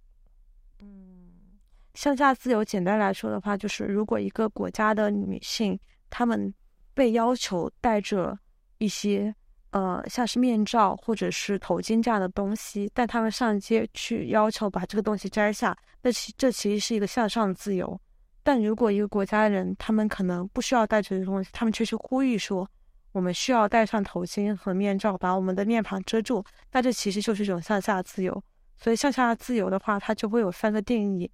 [1.96, 5.76] 向下自由，简单来说的话，就是如果一个国家的女性，
[6.10, 6.54] 她们
[6.92, 8.38] 被要求戴着
[8.78, 9.34] 一些
[9.70, 17.98] 呃像是面罩或者是头巾这样的东西，但她们上街去要求把这个东西摘下，那其这其实是一个向上自由。
[18.42, 22.68] 但如果一个国家的人，他们可能不需要戴这些东西，他们却去呼吁说，
[23.12, 28.44] 我们需要戴上头巾和面罩，把我们的面庞遮住，那这其实就是一种向下自由。
[28.76, 31.30] 所以向下自由的话，它就会有三个定义。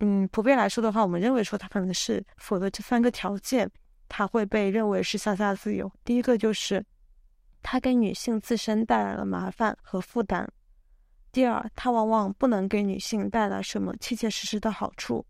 [0.00, 3.70] 嗯，普遍来说的话，我们认为说它可能是符合这三个条件，
[4.08, 5.90] 它会被认为是向下自由。
[6.04, 6.84] 第一个就是，
[7.62, 10.46] 它给女性自身带来了麻烦和负担；
[11.30, 15.22] 第二，它往往不能给女性带来什么切切实实的好处；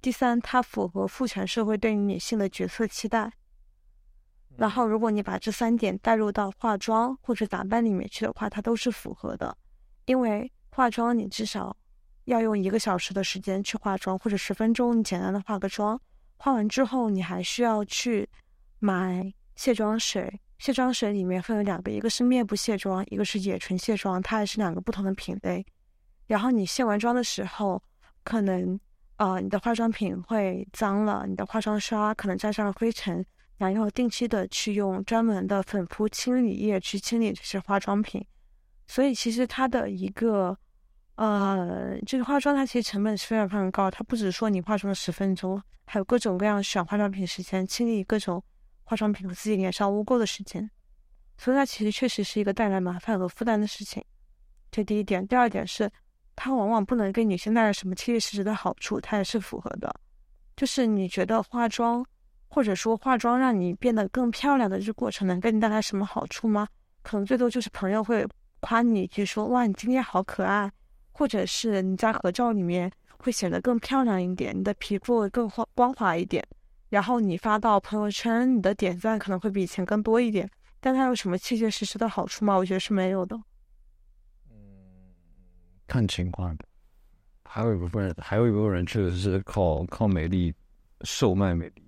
[0.00, 3.30] 第三，它符合父权社会对于女性的角色期待。
[4.56, 9.54] 然后，如果你把这三点带入到化妆或者打扮里面去的话，它都是符合的，
[10.06, 11.76] 因为化妆你至少
[12.24, 16.00] 要用一个小时的时间去化妆，或者十分钟，你简单的化个妆。
[16.36, 18.28] 化完之后，你还需要去
[18.78, 20.40] 买卸妆水。
[20.58, 25.64] 卸妆水里面分为两个，一个是面部卸妆，一个是眼唇卸妆，它还是两个不同的品类。
[26.26, 27.82] 然后你卸完妆的时候，
[28.24, 28.78] 可能
[29.16, 33.24] 呃你的化妆品会脏了，你的化妆刷可能沾上了灰尘，
[33.56, 38.22] 然后定期的去用专门的粉扑清理液去清理这些化妆品。
[38.86, 40.56] 所以其实它的一个
[41.20, 48.42] 呃，这个化妆它其实成本是非常非常高，它不只说你化妆十分钟，还有各种各样选化妆品时间，清理各种
[48.84, 50.70] 化妆品和自己脸上污垢的时间，
[51.36, 54.02] 所以它其实确实是一个带来麻烦和负担的事情。
[54.70, 55.90] 这第一点，第二点是
[56.34, 59.94] 它往往不能给女性带来什么切切实实的好处，它也是符合的。
[60.56, 62.02] 就是你觉得化妆
[62.48, 66.66] 或者说化妆让你变得更漂亮的这过程能给你带来什么好处吗？
[67.02, 68.26] 可能最多就是朋友会
[68.60, 70.72] 夸你一句说哇你今天好可爱，
[71.20, 76.42] 或者是你在合照里面会显得更漂亮一点，你的皮肤会更光光滑一点，
[76.88, 80.50] 然后你发到朋友圈，你的点赞可能会比以前更多一点。
[80.80, 82.56] 但它有什么切切实实的好处吗？
[82.56, 83.36] 我觉得是没有的。
[84.50, 84.56] 嗯
[85.86, 86.64] 看情况的。
[87.44, 90.54] 还有一部分人，还有一部分人确实是靠靠美丽
[91.02, 91.82] 售卖美丽。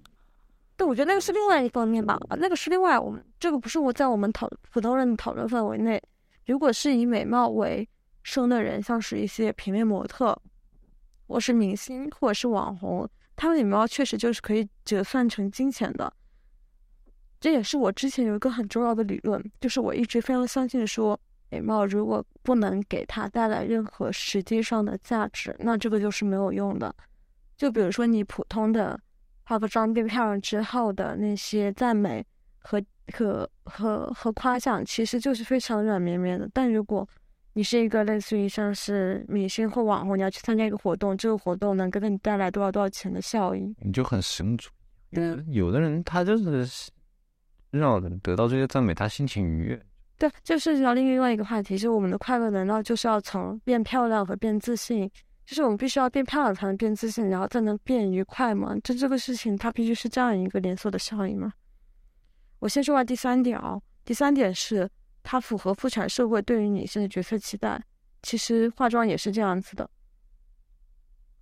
[0.76, 5.98] 对，我觉得那个是另外一方面吧，那个是另外我们这个不是我在我们讨普通人的讨论范围内。
[6.44, 7.88] 如果是以美貌为
[8.22, 10.36] 生的人，像是一些平面模特，
[11.26, 16.12] 或是明星，或者是网红，他们的美貌确实就是可以折算成金钱的。
[17.40, 21.18] 这也是我之前有一个很重要的理论，就是我一直非常相信说，
[21.50, 26.94] 美貌如果不能给他带来任何实际上的价值，那这个就是没有用的。
[27.56, 28.98] 就比如说你普通的
[29.42, 32.24] 化个妆变漂亮之后的那些赞美
[32.58, 32.80] 和
[33.12, 36.48] 和和和夸奖，其实就是非常软绵绵的。
[36.52, 37.06] 但如果
[37.54, 43.74] 你是一个类似于像是明星或网红，你要去参加一个活动，这个活动能给你带来多少多少钱的效益？
[43.80, 45.16] 你就很神主义。
[45.16, 46.90] 对有的人他就是
[47.70, 49.82] 让人得到这些赞美，他心情愉悦。
[50.16, 55.10] 对，就涉及到另外一个话题，就是我们的快乐难道就是要从变漂亮和变自信？
[55.44, 58.74] 就是我们必须要变漂亮才能变自信，然后才能变愉快吗？
[58.84, 61.52] 就这个事情它必须是这样一个连锁的效应吗？
[62.60, 64.88] 我先说完第三点哦，第三点是
[65.22, 67.82] 它符合妇产社会对于女性的角色期待。
[68.22, 69.90] 其实化妆也是这样子的，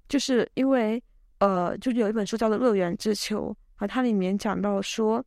[0.09, 1.03] 就是因为
[1.39, 5.23] 呃，就是有一本书叫做《乐园之囚》，而它里面讲到说，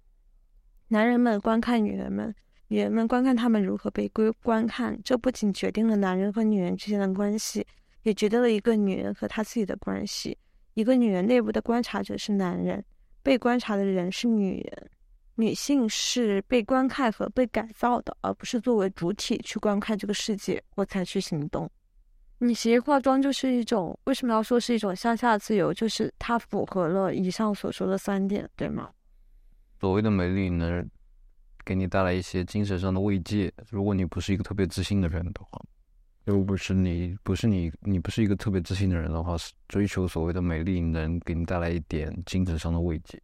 [0.88, 2.34] 男人们观看女人们，
[2.70, 7.64] 女人们观看他们如何被归观看，这不仅决定了男人和女人之间的关系，
[8.02, 10.36] 也决定了一个女人和她自己的关系。
[10.74, 12.84] 一个女人内部的观察者是男人，
[13.22, 14.90] 被观察的人是女人。
[15.36, 21.70] 女性是被观看和被改造的，而不是作为主体去观看这个世界或采取行动。
[22.38, 25.74] 你其实化妆就是一种，为什么要说是一种向下自由？
[25.74, 28.90] 就是它符合了以上所说的三点，对吗？
[29.80, 30.88] 所谓的美丽能
[31.66, 33.52] 给你带来一些精神上的慰藉。
[33.70, 35.62] 如果你不是一个特别自信的人的话，
[36.26, 39.36] 又不是你不是你你不是一个特别自信的人的话，
[39.68, 43.22] 追求所谓的美丽能给你带来一点精神上的慰藉。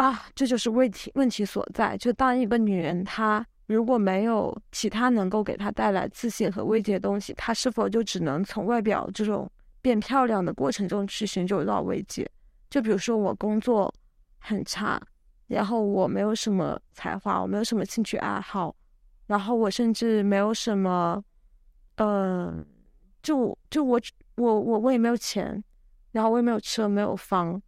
[0.00, 1.94] 啊，这就是问题问题所在。
[1.98, 9.46] 就当一个女人，她如果没有其他能够给她带来自信和慰藉的东西，她是否就只能从外表这种
[9.82, 12.26] 变漂亮的过程中去寻求到慰藉？
[12.70, 13.92] 就比如说我工作
[14.38, 14.98] 很差，
[15.48, 18.74] 然后我没有什么才华，我没有什么兴趣爱好，
[19.26, 21.22] 然后我甚至没有什么，
[21.96, 22.64] 嗯，
[23.22, 24.00] 就就我
[24.36, 25.62] 我我我也没有钱，
[26.12, 27.60] 然后我也没有车，没有房。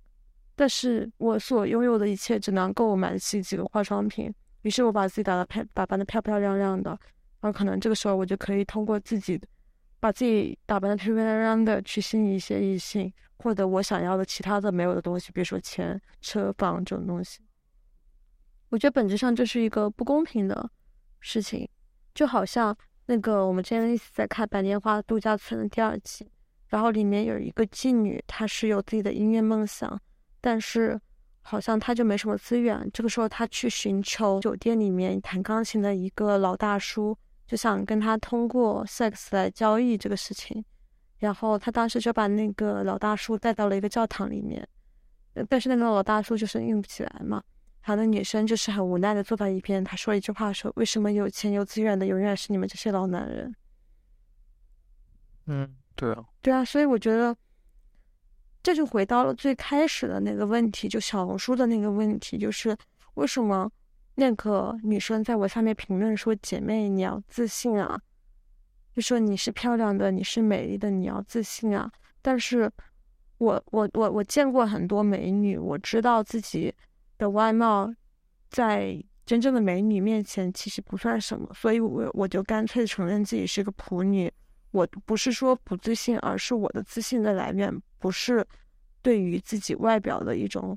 [0.54, 4.32] 但是我所拥有的一切只能够买得起几个化妆品，
[4.62, 6.90] 于是我把自己打的漂打扮的漂漂亮亮的，
[7.40, 9.40] 然后可能这个时候我就可以通过自己
[9.98, 17.40] 把自己打扮的漂漂亮亮的去吸引一些异性，获得我想要的其他的没有的东西，比如说钱、车、房这种东西。
[18.68, 20.70] 我觉得本质上这是一个不公平的
[21.20, 21.68] 事情，
[22.14, 22.76] 就好像
[23.06, 26.30] 那个我们之前一起在看《白莲花度假村》的第二季，
[26.68, 30.00] 然后里面有一个妓女，她是有自己的音乐梦想。
[30.42, 31.00] 但是，
[31.40, 32.90] 好像他就没什么资源。
[32.92, 37.16] 这个时候，他去寻求酒店里面弹钢琴的一个老大叔，
[37.46, 40.64] 就想跟他通过 sex 来交易这个事情。
[41.18, 44.68] 然后他当时就把那个老大叔带到了一个教堂里面，
[45.48, 47.40] 但是那个老大叔就是硬不起来嘛。
[47.82, 53.54] 然后那女生就是很无奈的坐在一边，她说了一句话：说为什么有钱有资源的永远是你们这些老男人？
[55.46, 57.36] 嗯，对啊，对啊，所以我觉得。
[58.62, 62.76] 这就回到了最开始的那个问题，就小红书的那个问题，就是
[63.14, 63.70] 为什么
[64.14, 68.00] 那个女生在我下面评论说：“姐妹，你要自信啊！”
[68.94, 71.90] 就说你是漂亮的，你是美丽的，你要自信啊！
[72.20, 72.70] 但是，
[73.38, 76.72] 我我我我见过很多美女，我知道自己
[77.16, 77.90] 的外貌
[78.50, 84.30] 在真正的美女面前其实不算什么，所以我我就干脆承认自己是个普女。
[84.72, 88.44] 我不是说不自信，而是我的自信的来源不是
[89.00, 90.76] 对于自己外表的一种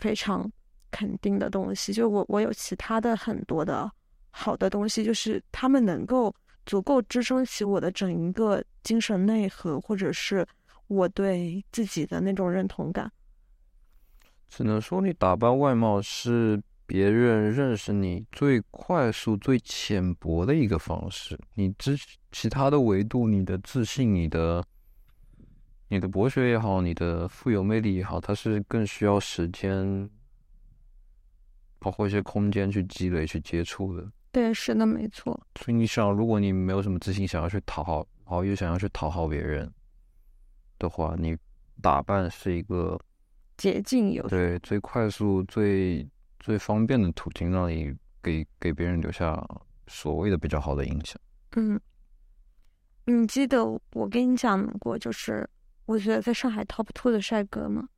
[0.00, 0.50] 非常
[0.90, 1.92] 肯定的东西。
[1.92, 3.88] 就我，我有其他的很多的
[4.30, 6.34] 好的东西，就是他们能够
[6.66, 10.44] 足够支撑起我的整一个精神内核，或者是
[10.88, 13.10] 我对自己的那种认同感。
[14.48, 16.60] 只能说你打扮外貌是。
[16.88, 21.98] 别人认识你最快速、最浅薄的一个方式，你之
[22.30, 24.64] 其他的维度，你的自信、你的、
[25.88, 30.10] 你的博学也好，你的富有魅力也好，它是更需要时间，
[31.78, 34.10] 包括一些空间去积累、去接触的。
[34.32, 35.40] 对，是的，没错。
[35.60, 39.72] 所以你想，如果你没有什么自信，想要去讨好，然后又想要去讨好别人
[40.78, 41.36] 的话，你
[41.80, 43.00] 打扮是一个
[43.56, 46.08] 捷径，有对最快速、最。
[46.38, 49.44] 最方便的途径，让你给给别人留下
[49.88, 51.20] 所谓的比较好的印象。
[51.56, 51.80] 嗯，
[53.06, 53.64] 你记得
[53.94, 55.48] 我跟你讲过，就是
[55.86, 57.88] 我觉得在上海 top two 的帅哥吗？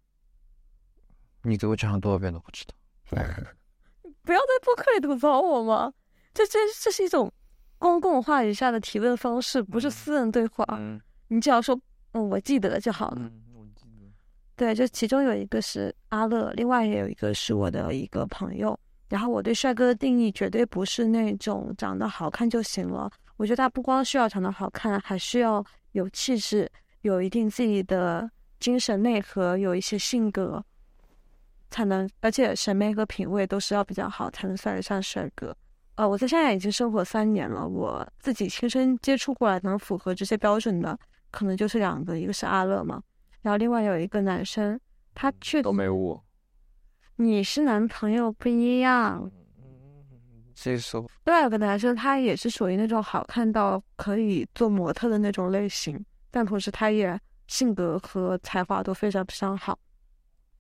[1.43, 2.75] 你给我讲了多少遍都不知道。
[4.23, 5.93] 不要在播客里吐槽我吗？
[6.35, 7.33] 这这这是一种
[7.79, 10.65] 公共话语下的提问方式，不是私人对话。
[10.79, 11.79] 嗯，你只要说
[12.13, 13.31] 嗯，我记得就好了。
[14.55, 18.79] 对，就其中有一个是阿乐，另外也有一个是我的一个朋友。
[19.09, 26.71] 然后我对帅哥的定义绝对不是那种长得好看就行了，我觉得他不光需要长得好看，还需要有气质，
[27.03, 30.65] 有一定自己的精神内核，有一些性格，
[31.71, 35.57] 才能，而且审美和品味都是要比较好，才能算得上帅哥。
[35.95, 40.99] 呃，我在上海已经生活三年了，我自己亲身接触过来能符合这些标准的，
[41.31, 43.03] 可能就是两个，一个是阿乐嘛。
[43.43, 44.79] 然后另外有一个男生，
[45.15, 46.25] 他确都没我。
[47.17, 49.31] 你是男朋友不一样。
[50.55, 56.05] 这时候，另外有个男生，他也是属于那种好看到可以做模特的那种类型，
[56.39, 59.77] 但同时他也性格和才华都非常非常好。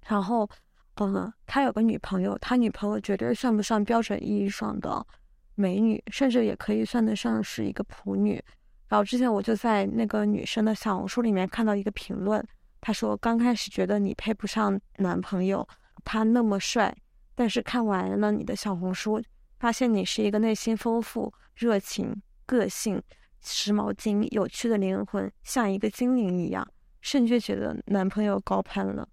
[0.08, 0.50] 然后，
[0.96, 5.06] 嗯，他有个女朋友，他女朋友绝对算不上标准意义上的
[5.54, 8.42] 美女，甚至也可以算得上是一个普女。
[8.88, 12.44] 然后之前我就在那个女生的小红书里面看到一个评论，
[12.80, 15.64] 她说刚开始觉得你配不上男朋友，
[16.04, 16.92] 他那么帅，
[17.36, 19.22] 但是看完了你的小红书，
[19.60, 23.00] 发现你是一个内心丰富、热情、个性、
[23.42, 26.66] 时髦精、有趣的灵魂，像一个精灵一样，
[27.00, 29.08] 甚至觉得男朋友高攀了。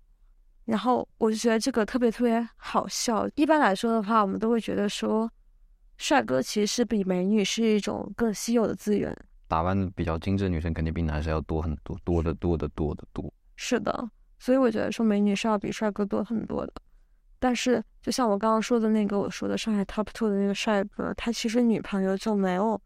[0.65, 3.29] 然后我就觉得这个特别特别好笑。
[3.35, 5.29] 一般来说的话，我们都会觉得说，
[5.97, 9.15] 帅哥其实是比美女是一种更稀有的资源。
[9.47, 13.31] 打扮的比较精致的女生肯定比男生要多很多，多的多的多的多。
[13.55, 14.09] 是的，
[14.39, 16.73] 所以我觉得说美女是要比帅哥多很多的。
[17.37, 22.81] 但是就像我刚刚说的那个我说的上海 top two 的那个帅哥，他其实女朋友就没有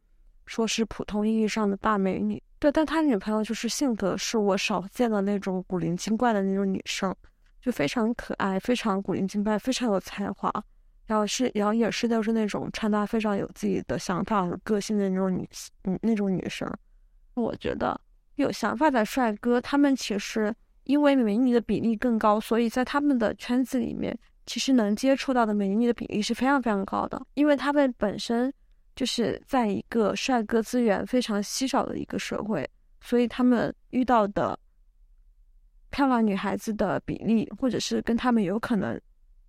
[0.50, 7.16] 说是普通意义上的大美女，对，但他女朋友就是性格是我少见的那种古灵精怪的那种女生，
[7.62, 10.52] 就非常可爱，非常古灵精怪，非常有才华。
[11.06, 15.48] 然后是，然后也是都是那种穿搭非常有自己的想法和个性的那种女，
[15.84, 16.68] 嗯，那种女生。
[17.36, 18.02] 我觉得
[18.36, 20.52] 有想法的帅哥，他们其实
[20.86, 27.22] 因为美女的比例更高，所以在他们的圈子里面，其实能接触到的美女的比例是非常非常高的。
[27.36, 28.52] 因为他们本身
[29.00, 32.70] 就是在一个帅哥资源非常稀少的一个社会，
[33.00, 34.60] 所以他们遇到的
[35.90, 39.00] 漂亮女孩子的比例，或者是跟他们有可能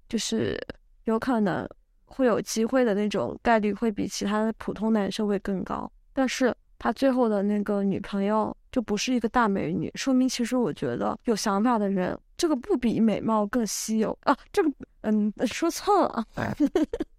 [0.09, 0.57] 就是。
[1.05, 1.67] 有可能
[2.05, 14.17] 会有机会的那种概率会比其他的普通男生会更高，但是他最后的那个女朋友就不是一个大美女，说明其实我觉得有想法的人，这个不比美貌更稀有。
[14.23, 14.71] 啊，这个
[15.01, 16.25] 嗯说错了，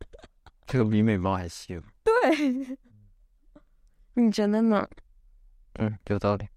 [0.72, 2.78] 这个比美貌还稀有，对，
[4.13, 4.88] 你觉得呢？
[5.74, 6.47] 嗯，有道理。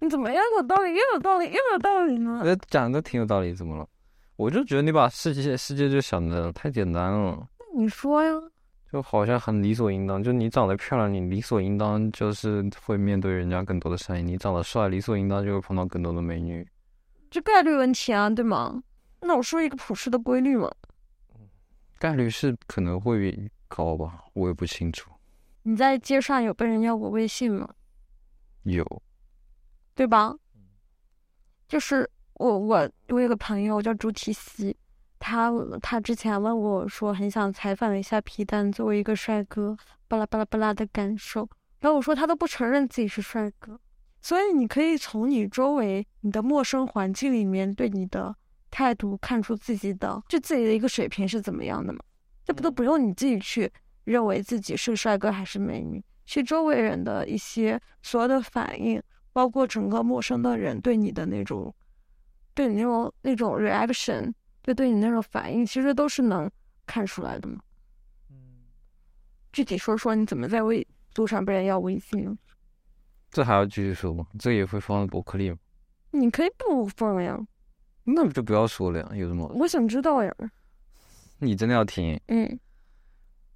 [0.00, 2.42] 你怎么又有道理又有道理又有道理呢？
[2.44, 3.88] 我讲的挺有道理，怎么了？
[4.34, 7.46] 我就觉得你把世界世界就想的太简单了。
[7.60, 8.32] 那你说呀？
[8.90, 16.66] 就好像很理所应当，就你长得漂亮，你理所应当就是会面对人家更多的善意；你长得帅，理所应当就会碰到更多的美女。
[17.30, 18.82] 这概率问题啊，对吗？
[19.20, 20.68] 那我说一个普世的规律嘛。
[21.98, 25.10] 概率是可能会高吧，我也不清楚。
[25.62, 27.68] 你在街上有被人要过微信吗？
[28.62, 29.02] 有。
[29.94, 30.34] 对吧？
[31.68, 32.08] 就是。
[32.38, 34.76] 我我我有个朋友叫朱提西，
[35.18, 39.74] 他他之前问我说很想采访一下皮蛋作为一个帅哥
[40.06, 41.48] 巴拉巴拉巴拉的感受，
[41.80, 43.80] 然后我说他都不承认自己是帅哥，
[44.20, 48.36] 所以你可以从你周围你的陌生环境里面对你的
[48.70, 52.00] 态度看出自己的就自己的一个水平是怎么样的嘛？
[52.44, 53.72] 这不都不用你自己去
[54.04, 59.02] 认为自己是帅哥还是美女，是周围人的一些所有的反应，
[59.32, 61.74] 包括整个陌生的人对你的那种。
[62.54, 66.50] 对你那种那种 reaction，就对你那种反应，其实都是能
[66.86, 67.58] 看出来的嘛。
[68.30, 68.36] 嗯，
[69.52, 70.86] 具体说说你怎么在微
[71.16, 72.38] 路上被人要微信？
[73.30, 74.26] 这还要继续说吗？
[74.38, 75.58] 这也会放在博客里吗？
[76.12, 77.38] 你可以不放呀。
[78.06, 79.46] 那就不要说了呀，有什么？
[79.54, 80.32] 我想知道呀。
[81.38, 82.18] 你真的要听？
[82.28, 82.58] 嗯。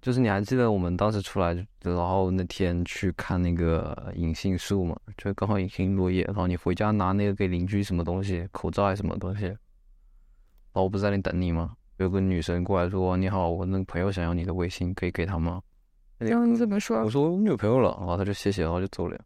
[0.02, 4.96] 就是你还记得我们当时出来，然后那天去看那个银杏树嘛？
[5.16, 9.44] 就刚好银杏落叶，然后你回家拿那个给邻居什么东西，口罩还是什么东西？
[9.44, 9.56] 然
[10.72, 11.74] 后我不是在那等你吗？
[11.98, 15.60] 有个女生过来说：“你好，我那个朋友想要你的微信，可以给他吗？”
[16.16, 16.98] 然后你怎么说？
[17.02, 19.18] 我说我女朋友了，然后他就谢谢，然后就走了。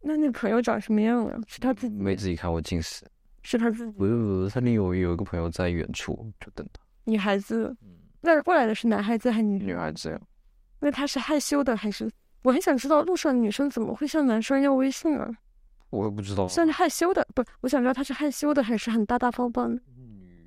[0.00, 1.38] 那女朋友长什么样啊？
[1.46, 1.96] 是他自己？
[1.96, 3.04] 没自己看，过近视。
[3.44, 3.92] 是他自己？
[3.96, 6.82] 不是不是，他那有有一个朋友在远处，就等他。
[7.04, 7.76] 女孩子。
[8.20, 10.20] 那过来的是男孩子还是女孩子呀？
[10.80, 12.10] 那他是害羞的还是？
[12.42, 15.30] 我很想知道路上女生怎么会向男生要微信啊？
[15.90, 16.48] 我也不知道。
[16.48, 19.80] 算是害羞的，不，我想知道他是害羞的还是很大大方方的。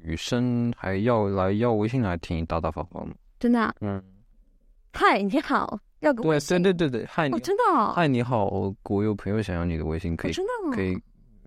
[0.02, 3.16] 女生还要来要微信，还挺大大方方的。
[3.40, 3.76] 真的？
[3.82, 4.04] 嗯。
[4.94, 6.62] 嗨，你好，要个微信？
[6.64, 7.94] 对对对对，嗨，你真的？
[7.94, 8.46] 嗨，你好，
[8.90, 10.32] 我有朋友想要你的微信，可以？
[10.32, 10.76] 真的？
[10.76, 11.00] 可以，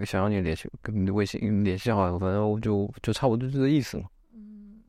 [0.05, 4.05] 想要你联系，跟你的微信联系好，反正我就就差不多这个意思嘛。
[4.35, 4.81] 嗯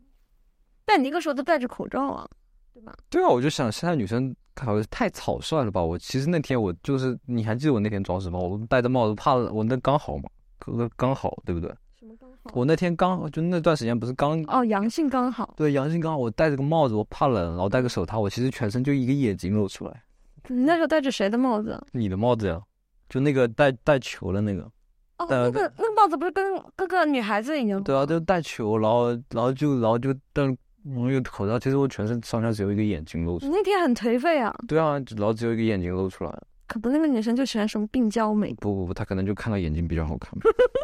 [0.86, 2.28] 但你那个时候都戴着口罩啊，
[2.74, 2.94] 对吧？
[3.10, 5.82] 对啊，我就想现在女生好像太草率了吧？
[5.82, 8.38] 我其实那天我就是，你还记得我那天装什么？
[8.38, 11.74] 我戴着帽子怕我那刚好嘛，哥哥刚好，对不对？
[11.98, 12.52] 什么刚好？
[12.54, 15.54] 我那天刚就那段时间不是刚哦，阳性刚好。
[15.56, 16.18] 对，阳性刚好。
[16.18, 20.04] 我戴着个帽子，我怕冷，然后戴个手套，我其实全身就一个眼睛露出来。
[20.48, 21.82] 你那时候戴着谁的帽子？
[21.94, 22.62] 你的帽子呀，
[23.08, 24.70] 就那个戴戴球的那个。
[25.22, 26.44] 哦，那个那个帽子不是跟
[26.76, 27.82] 各个女孩子一样？
[27.84, 30.44] 对啊，就带球，然后然后就然后就戴。
[30.96, 33.52] 我有口罩，其实我全身上下只有一个眼睛露出来。
[33.52, 34.52] 你那天很颓废啊。
[34.68, 36.36] 对啊，然后只有一个眼睛露出来。
[36.66, 38.52] 可能那个女生就喜欢什么病娇美。
[38.56, 40.32] 不不不，她可能就看到眼睛比较好看。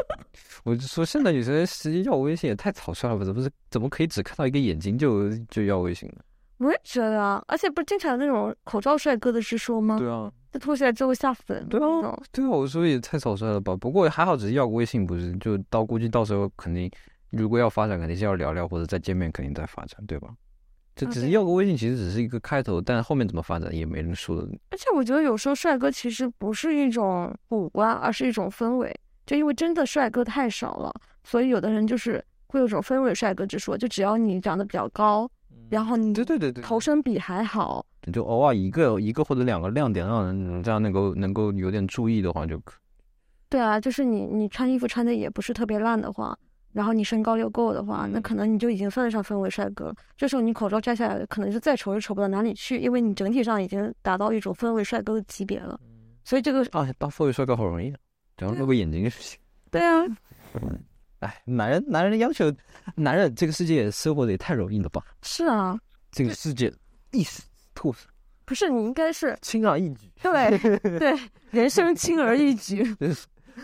[0.64, 3.26] 我就说现在女生实际要微信也太草率了，吧？
[3.26, 3.50] 怎么是？
[3.72, 6.18] 怎么可以只看到一个眼睛就就要微信呢？
[6.58, 9.98] 我也觉得啊，而且不是经常有那种口罩帅哥的之说吗？
[10.00, 11.68] 对啊，那脱下来之后下粉。
[11.70, 13.76] 对啊，对啊，我说也太草率了吧。
[13.76, 16.90] 不过还好，只是要个微信，不是就到估计到时候肯定，
[17.30, 20.30] 如果要发展，肯定是要聊聊或者再见面，肯定再发展，对吧？
[20.96, 24.48] 这只是要个微信，其实只是一个开头，但后面怎么发展也没人说的。
[24.72, 28.92] 而且我觉得有时候帅哥其实不是一种五官，而是一种氛围。
[29.28, 30.92] 就因为真的帅哥太少了，
[31.24, 33.78] 所以有的人就是会有一种氛围帅哥之说。
[33.78, 35.30] 就只要你长得比较高，
[35.70, 42.74] 然后你对对对对，头身比还好，就偶尔一个一个或者两个亮点，让人这样能够能够有点注意的话就可。
[43.50, 46.38] 对啊，就是你你穿衣服穿的也不是特别烂的话，
[46.74, 49.96] 然后你身高又够的话，那嗯可能你就已经算得上氛围帅哥了。
[50.16, 55.80] 这时候你口罩摘下来，可能是再丑也丑不到哪里去，因为你整体上已经达到一种氛围帅哥的级别了。
[56.24, 57.98] 所以这个啊，当氛围帅哥好容易啊，
[58.36, 59.40] 只要露个眼睛就行。
[59.72, 60.04] 对啊，
[61.20, 62.54] 哎，男人男人的要求，
[62.96, 65.04] 男人这个世界生活的也太容易了吧？
[65.24, 65.80] 是啊，
[66.12, 66.72] 这个世界
[67.12, 67.44] 一死
[67.74, 68.08] 兔死，
[68.46, 70.12] 不是你应该是轻而易举。
[70.22, 71.18] 对对，
[71.50, 72.96] 人生轻而易举。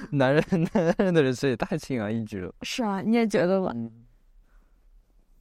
[0.09, 0.43] 男人
[0.73, 2.51] 男人的人生也太轻而易举了。
[2.63, 3.71] 是啊，你也觉得吧？
[3.75, 3.91] 嗯，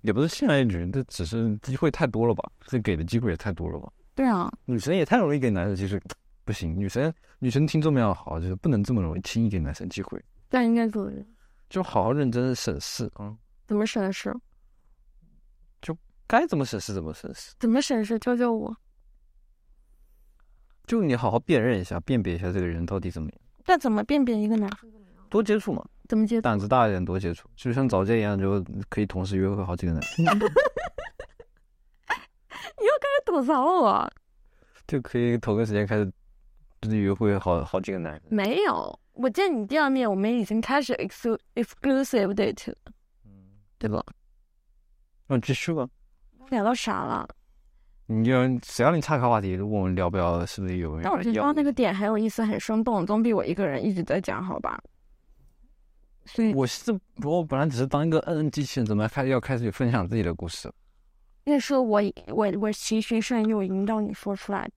[0.03, 2.43] 也不是轻而易举，这只是机会太多了吧？
[2.67, 3.91] 这给的机会也太多了吧？
[4.15, 5.99] 对啊，女生也太容易给男生，其实
[6.45, 6.79] 不行。
[6.79, 11.11] 女生女生听众们要好，就是不能这么容易轻易给男生机会，但应该怎么
[11.73, 13.35] 就好好认真的审视啊，
[13.67, 14.31] 怎么审视？
[15.81, 15.97] 就
[16.27, 17.55] 该怎么审视怎么审视。
[17.59, 18.19] 怎么审视？
[18.19, 18.77] 教教我。
[20.87, 24.93] 就你好好辨认一下，辨别一下这个人到底怎么样，但怎么辨别一个男生？
[25.31, 26.43] 多接触嘛，怎么接触？
[26.43, 30.43] 胆子大一点，多接触，就像早见一样，就可以同时约会好几个男生， 你又
[33.01, 34.13] 开始吐槽我？
[34.87, 36.13] 就可以同个时间开始
[36.83, 38.23] 就是约会好好几个男人。
[38.29, 42.77] 没有，我见你第二面，我们已经开始 exclu exclusive date 了，
[43.25, 43.31] 嗯，
[43.79, 44.03] 对吧？
[45.27, 45.89] 那继续吧。
[46.51, 47.29] 聊到啥了？
[48.07, 48.33] 你就
[48.63, 54.83] 谁让你岔开话题，问我们聊不聊，是不是有人但我觉得那个点很有意思，很生动，总比我一个人一直在讲好吧？
[56.25, 56.93] 所以我是
[57.23, 60.75] 我本来只是当一个嗯嗯机器人，怎么开要开始分享自己的故事了？
[61.45, 64.73] 那是我我我循循善诱引导你说出来的。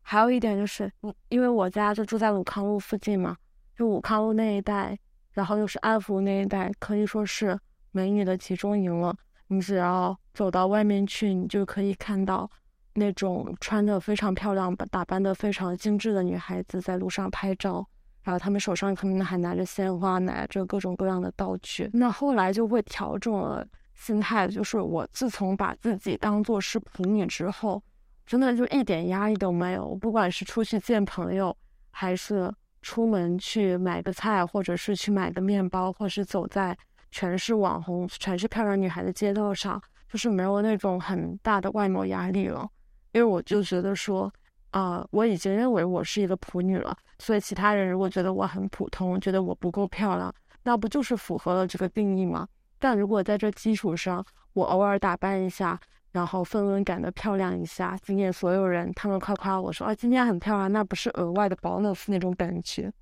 [0.00, 3.36] 还有一点就是，嗯因为我家就住在鲁康路附近嘛，
[3.76, 4.98] 就武康路那一带，
[5.32, 7.58] 然后又是安福那一带，可以说是
[7.92, 9.16] 美女的集中营了。
[9.48, 12.50] 你只要走到外面去，你就可以看到
[12.94, 17.86] 那种穿的非常漂亮、打扮的非常精致的女孩子在路上拍照，
[18.22, 21.90] 然后她们手上可能还拿着鲜花，拿着各种各样的道具。
[21.92, 27.82] 那后来就会调整了心态，就是我自从把自己当做是普女之后，
[28.24, 29.94] 真的就一点压力都没有。
[29.96, 31.54] 不管是出去见朋友，
[31.90, 32.52] 还是
[32.84, 36.76] 出门去买个菜，或者是去买个面包，或是走在
[37.10, 42.68] 全是网红、全是漂亮女孩的街道上，就是没有那种很大的外貌压力了。
[43.12, 44.30] 因为我就觉得说，
[44.72, 52.46] 啊、我已经认为我是一个普女了，所以其他人如果觉得我很普通，觉得我不够漂亮，那不就是符合了这个定义吗？
[52.78, 54.22] 但如果在这基础上，
[54.52, 55.80] 我偶尔打扮一下，
[56.14, 62.92] 然后氛围感的漂亮一下，惊艳所有人，他们夸夸我说啊，今天很漂亮，那不是额外的 bonus 那种感觉，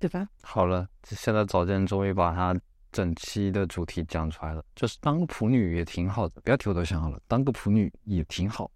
[0.00, 0.26] 对吧？
[0.42, 2.52] 好了，现在早见终于把它
[2.90, 8.68] 整期的主题讲出来了，就是当个普女也挺好的，不要提我头像好了，当个普女也挺好，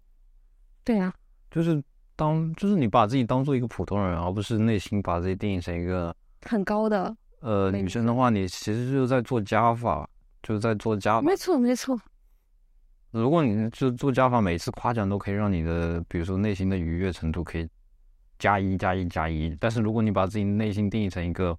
[0.85, 1.13] 对呀、
[1.51, 1.83] 就是
[2.15, 10.09] 当就是你把自己当做一个普通人，而不是内心把自己定义成一个很高的，呃女生的话，你其实就是在做加法，
[10.41, 11.35] 就是在做加法没。
[11.35, 11.99] 错没错，
[13.11, 17.67] 如果你就做加法，每次夸奖都可以让你的，比如说内心的愉悦程度可以
[18.37, 19.55] 加一加一加一。
[19.59, 21.57] 但是如果你把自己内心定义成一个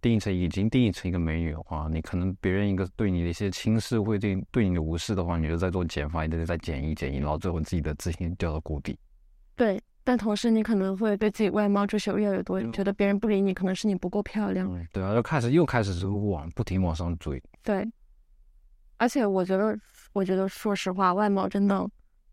[0.00, 8.98] 定义成已经定义成一个美女的话，你可能别人一个对你的一些轻视会对对你的无视的话，你就在做减法，一直在减一减一，然后最后自己的自信掉到谷底。
[9.56, 9.80] 对。
[10.02, 14.66] 但同时，你可能会对自己外貌追求越来越多，你觉得别人不理你，可能是你不够漂亮。
[14.72, 17.40] 嗯，对啊，就开始又开始是往不停往上追。
[17.62, 17.86] 对，
[19.00, 19.74] 而且我觉得，
[20.12, 21.88] 我觉得说实话，外貌真的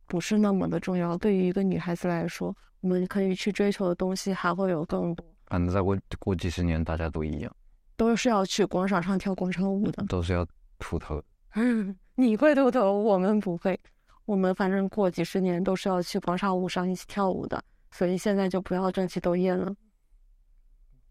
[0.05, 1.17] 不是那么的重要。
[1.17, 7.55] 对于一个女孩子来说，我们可以去追求的东西还会有更多，反正再过过几十年，大家都一样，
[7.95, 10.05] 都是要去广场上跳广场舞的。
[10.07, 10.45] 都是要
[10.77, 11.23] 秃头。
[11.53, 13.79] 嗯， 你会秃头，我们不会。
[14.25, 19.73] 我们反正过几十年都是要去广场舞上一起跳舞的，所以现在就不要争奇斗艳了。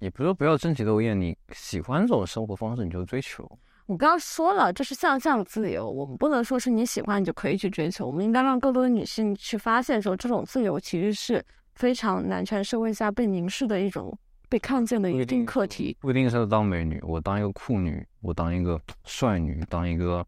[0.01, 3.51] 也不是说不要争奇斗艳，你喜欢这种生活方式你就追求。
[3.87, 11.45] 我刚刚说了，这是向上自由，我们不能说是你喜欢你就可以去追求，我们应该让更多的女性去发现说，这种自由其实是
[11.77, 14.17] 非常男权社会下被凝视的一种、
[14.49, 15.97] 被看见的一定课题。
[16.01, 20.27] 不一定是当美女，我当一个酷女，我当一个帅女，当一个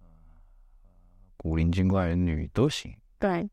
[0.00, 0.06] 呃
[1.38, 2.94] 古灵精怪的女都行。
[3.18, 3.48] 对，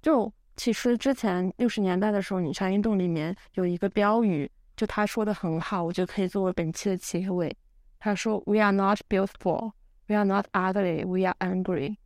[0.00, 7.54] 就其实之前六十年代的时候，女权运动里面有一个标语，就他说的很好，我觉得可以作为本期的结尾。
[8.04, 9.74] 他说：“We are not beautiful,
[10.08, 11.98] we are not ugly, we are angry。”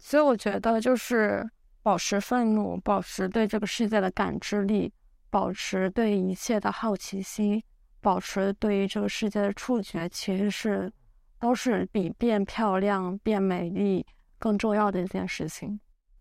[0.00, 1.46] 所以我觉得就是
[1.82, 4.90] 保持愤怒，保持对这个世界的感知力，
[5.28, 7.62] 保持对一切的好奇心，
[8.00, 10.90] 保持对于这个世界的触觉，其实是
[11.38, 14.06] 都是比变漂亮、变美丽
[14.38, 15.78] 更重要的一件事情。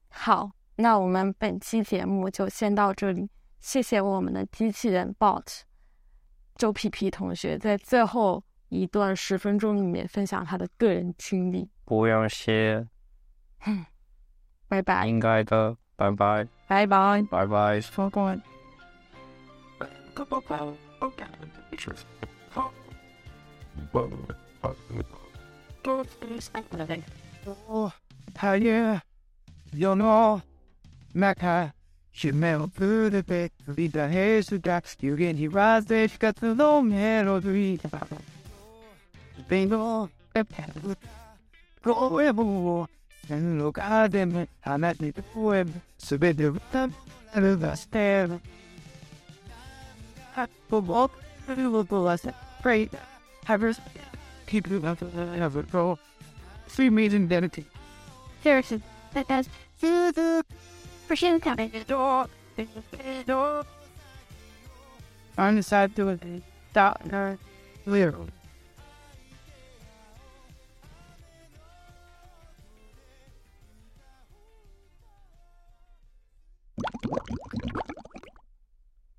[0.10, 3.30] 好，那我们本期节目就先到这里，
[3.62, 5.62] 谢谢我们的机器人 Bot
[6.58, 8.44] 周皮皮同学在最后
[8.74, 11.70] 一段十分钟里面分享他的个人经历。
[11.86, 12.88] 不用谢，
[14.68, 17.22] 拜拜，应该的，拜拜，拜拜。
[17.30, 17.80] 拜拜。
[17.80, 18.36] 说过。
[27.68, 27.92] 哦，
[28.34, 29.02] 太阳，
[29.74, 30.42] 有诺，
[31.14, 31.72] 麦克，
[32.12, 38.43] 是没有不的被你的黑手感，有给你 rise 的个自动 melody，被诺，被拍不，我也不，人
[43.58, 45.66] 路卡的门，他那里的不会，
[45.98, 46.90] 随便的他
[47.34, 48.40] 那个个 step，
[50.34, 51.10] 哈，不不，
[51.46, 52.90] 不不不，我是 pray，
[53.46, 53.80] 还不是
[54.48, 55.98] keep you up to have a go。
[56.70, 57.66] Three million identity.
[58.44, 58.82] Harrison,
[59.14, 59.48] that has
[59.82, 60.46] To the
[61.10, 61.70] Prashant coming.
[61.86, 62.66] door, the
[63.26, 63.66] door.
[65.38, 67.38] On the side to it, doctor,
[67.86, 68.28] little.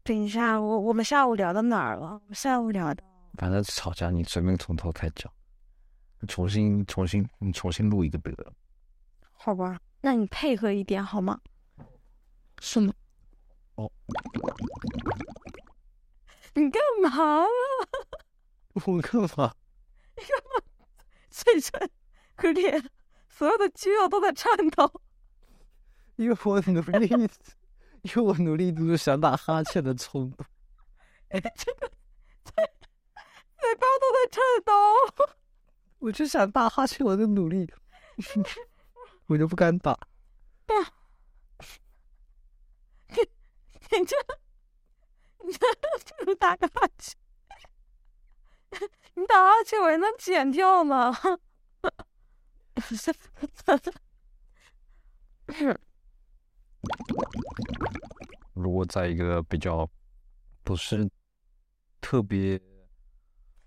[0.02, 2.20] 等一下，我我们下午聊到哪儿了？
[2.28, 3.02] 我下午聊的
[3.38, 5.32] 反正吵架你随便从头开讲，
[6.28, 8.52] 重新重新你重新录一个得了。
[9.32, 9.78] 好吧？
[10.00, 11.40] 那你配合一点好吗？
[12.60, 12.92] 什么？
[13.76, 13.90] 哦，
[16.54, 17.46] 你干嘛啊？
[18.86, 19.54] 我干嘛？
[21.30, 21.90] 嘴唇
[22.36, 22.90] 和脸，
[23.28, 25.00] 所有的肌肉都在颤抖。
[26.16, 27.08] 因为我努力，
[28.04, 30.46] 因为我努力就是想打哈欠的冲动。
[31.30, 31.90] 这个
[32.44, 32.54] 嘴
[33.58, 34.72] 嘴巴都在颤抖。
[36.00, 37.72] 我就想打哈欠，我就努力，
[39.26, 39.98] 我就不敢打。
[43.08, 44.16] 你你这，
[45.42, 47.16] 你这就打个哈欠，
[49.14, 51.16] 你打哈欠我还能剪掉吗？
[58.54, 59.88] 如果在一个比较
[60.62, 61.08] 不是
[62.00, 62.60] 特别，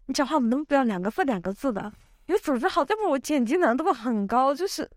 [0.05, 1.93] 你讲话能不能不要两个字两个字的？
[2.27, 4.89] 有组织好，要不然我剪辑难度很高，就是。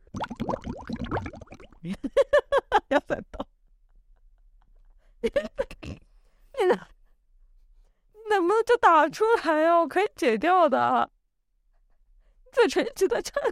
[2.89, 3.47] 要再动，
[5.23, 5.31] 你
[6.67, 6.77] 能
[8.29, 9.79] 能不能就打出来呀？
[9.79, 11.11] 我可以解掉的。
[12.53, 13.43] 嘴唇一直在颤，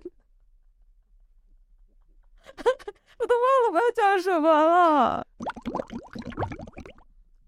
[3.18, 5.26] 我都忘了我要讲什么了。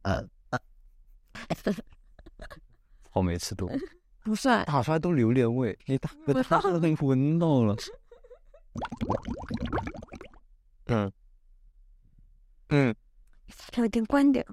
[0.03, 0.27] 呃，
[3.13, 3.69] 我每次都
[4.23, 7.77] 不算，打出来都榴莲味，你打个我他都闻到了。
[10.87, 11.13] 嗯
[12.69, 12.95] 嗯。
[13.77, 14.45] 有点关掉。